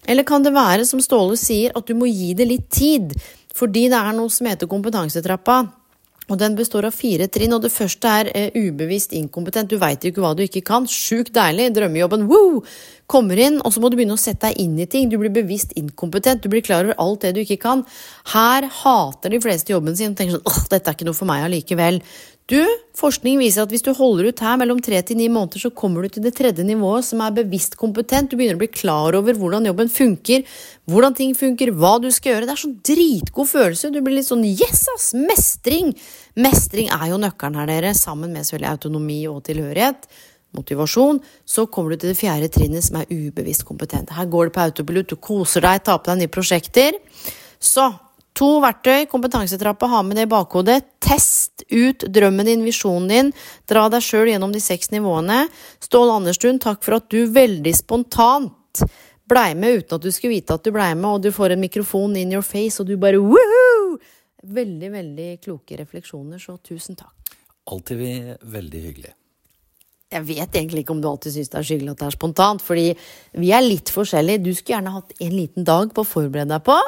Eller 0.07 0.25
kan 0.25 0.47
det 0.47 0.55
være, 0.55 0.87
som 0.87 1.03
Ståle 1.03 1.35
sier, 1.37 1.75
at 1.75 1.89
du 1.89 1.97
må 1.99 2.07
gi 2.07 2.31
det 2.39 2.47
litt 2.47 2.71
tid? 2.71 3.13
Fordi 3.57 3.89
det 3.91 3.99
er 3.99 4.15
noe 4.15 4.31
som 4.33 4.47
heter 4.47 4.71
kompetansetrappa. 4.71 5.65
Og 6.31 6.39
den 6.39 6.55
består 6.55 6.87
av 6.87 6.95
fire 6.95 7.27
trinn, 7.33 7.51
og 7.57 7.65
det 7.65 7.73
første 7.75 8.11
er 8.21 8.29
eh, 8.39 8.55
ubevisst 8.55 9.17
inkompetent. 9.19 9.73
Du 9.73 9.81
veit 9.83 10.05
ikke 10.07 10.23
hva 10.23 10.31
du 10.39 10.45
ikke 10.45 10.63
kan. 10.67 10.87
Sjukt 10.87 11.33
deilig. 11.35 11.73
Drømmejobben. 11.75 12.29
Woo! 12.31 12.63
Kommer 13.11 13.41
inn, 13.43 13.59
og 13.67 13.75
så 13.75 13.83
må 13.83 13.91
du 13.91 13.97
begynne 13.99 14.15
å 14.15 14.21
sette 14.21 14.47
deg 14.47 14.61
inn 14.63 14.77
i 14.79 14.87
ting. 14.87 15.09
Du 15.11 15.17
blir 15.19 15.33
bevisst 15.35 15.75
inkompetent. 15.79 16.45
Du 16.45 16.53
blir 16.53 16.63
klar 16.63 16.87
over 16.87 16.95
alt 17.03 17.27
det 17.27 17.33
du 17.35 17.43
ikke 17.43 17.59
kan. 17.65 17.83
Her 18.31 18.69
hater 18.85 19.35
de 19.35 19.43
fleste 19.43 19.75
jobben 19.75 19.99
sin 19.99 20.15
og 20.15 20.21
tenker 20.21 20.39
sånn 20.39 20.47
åh, 20.47 20.61
dette 20.71 20.87
er 20.87 20.99
ikke 20.99 21.09
noe 21.11 21.19
for 21.19 21.31
meg 21.33 21.49
allikevel. 21.49 21.99
Du, 22.51 22.59
forskning 22.99 23.37
viser 23.39 23.63
at 23.63 23.71
hvis 23.71 23.85
du 23.87 23.93
holder 23.95 24.27
ut 24.33 24.41
her 24.43 24.57
mellom 24.59 24.81
tre 24.83 24.99
til 25.07 25.21
ni 25.21 25.29
måneder, 25.31 25.61
så 25.63 25.71
kommer 25.71 26.03
du 26.03 26.17
til 26.17 26.25
det 26.25 26.33
tredje 26.35 26.65
nivået, 26.67 27.07
som 27.07 27.21
er 27.23 27.37
bevisst 27.37 27.77
kompetent. 27.79 28.33
Du 28.33 28.35
begynner 28.35 28.59
å 28.59 28.63
bli 28.65 28.71
klar 28.75 29.15
over 29.15 29.39
hvordan 29.39 29.69
jobben 29.69 29.93
funker, 29.95 30.43
hvordan 30.91 31.15
ting 31.15 31.37
funker, 31.39 31.71
hva 31.71 31.93
du 32.03 32.09
skal 32.11 32.35
gjøre. 32.35 32.49
Det 32.49 32.57
er 32.57 32.63
sånn 32.65 32.75
dritgod 32.91 33.51
følelse. 33.53 33.93
Du 33.95 34.01
blir 34.03 34.19
litt 34.19 34.27
sånn 34.27 34.43
yes, 34.49 34.83
ass! 34.97 35.13
Mestring! 35.15 35.95
Mestring 36.43 36.91
er 36.91 37.13
jo 37.13 37.23
nøkkelen 37.23 37.61
her, 37.61 37.71
dere, 37.71 37.95
sammen 37.95 38.35
med 38.35 38.49
selvfølgelig 38.49 38.73
autonomi 38.73 39.21
og 39.31 39.45
tilhørighet. 39.47 40.11
Motivasjon. 40.59 41.23
Så 41.47 41.69
kommer 41.71 41.95
du 41.95 42.03
til 42.03 42.11
det 42.11 42.19
fjerde 42.19 42.51
trinnet, 42.51 42.83
som 42.83 42.99
er 42.99 43.15
ubevisst 43.15 43.63
kompetent. 43.69 44.11
Her 44.19 44.27
går 44.27 44.51
det 44.51 44.59
på 44.59 44.67
autopilot, 44.67 45.15
du 45.15 45.23
koser 45.23 45.69
deg, 45.69 45.85
tar 45.87 46.03
på 46.03 46.11
deg 46.11 46.25
nye 46.25 46.35
prosjekter. 46.41 46.99
Så 47.63 47.93
To 48.40 48.55
verktøy, 48.64 49.05
kompetansetrappa, 49.11 49.85
ha 49.92 50.00
med 50.07 50.16
det 50.16 50.24
i 50.24 50.31
bakhodet. 50.31 50.79
Test 51.05 51.66
ut 51.68 52.07
drømmen 52.09 52.48
din, 52.48 52.62
visjonen 52.64 53.11
din. 53.11 53.29
Dra 53.68 53.83
deg 53.92 54.00
sjøl 54.05 54.31
gjennom 54.33 54.55
de 54.55 54.62
seks 54.64 54.88
nivåene. 54.94 55.42
Ståle 55.85 56.14
Anderstuen, 56.16 56.61
takk 56.62 56.81
for 56.87 56.96
at 56.96 57.11
du 57.12 57.26
veldig 57.29 57.74
spontant 57.76 58.81
blei 59.31 59.53
med 59.55 59.83
uten 59.83 59.98
at 59.98 60.07
du 60.07 60.09
skulle 60.09 60.38
vite 60.38 60.57
at 60.57 60.64
du 60.64 60.72
blei 60.72 60.88
med, 60.96 61.11
og 61.11 61.26
du 61.26 61.29
får 61.37 61.55
en 61.55 61.61
mikrofon 61.62 62.16
in 62.16 62.33
your 62.33 62.46
face, 62.46 62.81
og 62.81 62.88
du 62.88 62.96
bare 63.00 63.20
woohoo! 63.20 64.00
Veldig, 64.40 64.88
veldig 64.96 65.31
kloke 65.44 65.76
refleksjoner, 65.76 66.40
så 66.40 66.57
tusen 66.64 66.96
takk. 66.96 67.37
Alltid 67.70 68.00
veldig 68.40 68.85
hyggelig. 68.88 69.14
Jeg 70.11 70.26
vet 70.26 70.57
egentlig 70.57 70.83
ikke 70.83 70.96
om 70.96 71.05
du 71.05 71.07
alltid 71.12 71.37
syns 71.37 71.53
det 71.53 71.61
er 71.61 71.68
hyggelig 71.74 71.92
at 71.92 72.00
det 72.00 72.09
er 72.09 72.16
spontant, 72.16 72.64
fordi 72.64 72.88
vi 73.38 73.53
er 73.55 73.68
litt 73.68 73.92
forskjellige. 73.92 74.42
Du 74.42 74.55
skulle 74.57 74.79
gjerne 74.79 74.96
hatt 74.96 75.12
en 75.20 75.37
liten 75.37 75.68
dag 75.68 75.92
på 75.94 76.03
å 76.03 76.09
forberede 76.16 76.57
deg 76.57 76.64
på. 76.66 76.79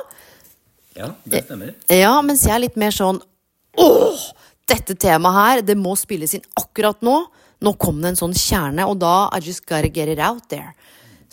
Ja, 0.96 1.12
det 1.24 1.44
stemmer. 1.46 1.74
Ja, 1.88 2.14
mens 2.24 2.44
jeg 2.46 2.54
er 2.56 2.64
litt 2.66 2.78
mer 2.80 2.94
sånn 2.94 3.20
Åh! 3.80 4.24
Dette 4.68 4.94
temaet 4.94 5.36
her, 5.36 5.62
det 5.66 5.74
må 5.80 5.94
spilles 5.98 6.34
inn 6.36 6.44
akkurat 6.60 7.00
nå. 7.04 7.16
Nå 7.62 7.72
kom 7.80 8.00
det 8.02 8.12
en 8.12 8.18
sånn 8.18 8.34
kjerne, 8.36 8.84
og 8.88 9.00
da 9.02 9.30
I 9.34 9.40
just 9.42 9.64
gotta 9.66 9.88
get 9.88 10.10
it 10.12 10.20
out 10.22 10.48
there. 10.52 10.74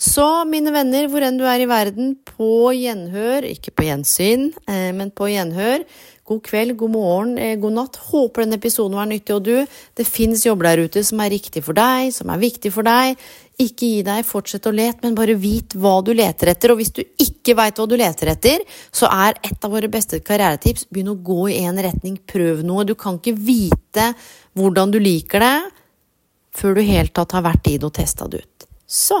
Så 0.00 0.24
mine 0.48 0.72
venner, 0.72 1.10
hvor 1.12 1.20
enn 1.20 1.36
du 1.36 1.42
er 1.44 1.60
i 1.60 1.68
verden, 1.68 2.14
på 2.24 2.70
gjenhør, 2.72 3.44
ikke 3.44 3.74
på 3.76 3.84
gjensyn, 3.84 4.46
eh, 4.64 4.94
men 4.96 5.10
på 5.12 5.26
gjenhør. 5.28 5.84
God 6.24 6.40
kveld, 6.46 6.76
god 6.80 6.92
morgen, 6.94 7.32
eh, 7.36 7.56
god 7.60 7.74
natt. 7.76 7.98
Håper 8.08 8.46
denne 8.46 8.56
episoden 8.56 8.96
var 8.96 9.04
nyttig, 9.10 9.34
og 9.34 9.44
du, 9.44 9.66
det 9.94 10.06
fins 10.06 10.46
jobber 10.46 10.70
der 10.70 10.86
ute 10.86 11.02
som 11.04 11.20
er 11.20 11.34
riktig 11.34 11.60
for 11.66 11.76
deg, 11.76 12.14
som 12.16 12.30
er 12.32 12.40
viktig 12.40 12.72
for 12.72 12.82
deg. 12.82 13.18
Ikke 13.60 13.90
gi 13.90 14.02
deg, 14.06 14.24
fortsett 14.24 14.68
å 14.70 14.72
lete, 14.72 15.02
men 15.02 15.18
bare 15.18 15.34
vit 15.36 15.76
hva 15.76 15.98
du 16.00 16.14
leter 16.14 16.48
etter. 16.54 16.72
Og 16.72 16.80
hvis 16.80 16.94
du 16.96 17.02
ikke 17.04 17.56
veit 17.58 17.76
hva 17.76 17.86
du 17.86 17.96
leter 18.00 18.30
etter, 18.32 18.64
så 18.90 19.10
er 19.10 19.36
et 19.44 19.66
av 19.66 19.74
våre 19.74 19.90
beste 19.92 20.22
karrieretips 20.24 20.86
begynn 20.88 21.12
å 21.12 21.18
gå 21.20 21.50
i 21.50 21.58
én 21.60 21.76
retning, 21.76 22.16
prøv 22.24 22.62
noe. 22.64 22.86
Du 22.88 22.94
kan 22.94 23.20
ikke 23.20 23.36
vite 23.36 24.14
hvordan 24.56 24.96
du 24.96 24.96
liker 24.96 25.44
det 25.44 25.58
før 26.56 26.80
du 26.80 26.82
helt 26.88 27.12
tatt 27.12 27.36
har 27.36 27.44
vært 27.44 27.68
i 27.68 27.76
det 27.76 27.84
og 27.84 27.92
testa 28.00 28.30
det 28.30 28.40
ut. 28.40 28.66
Så 28.88 29.20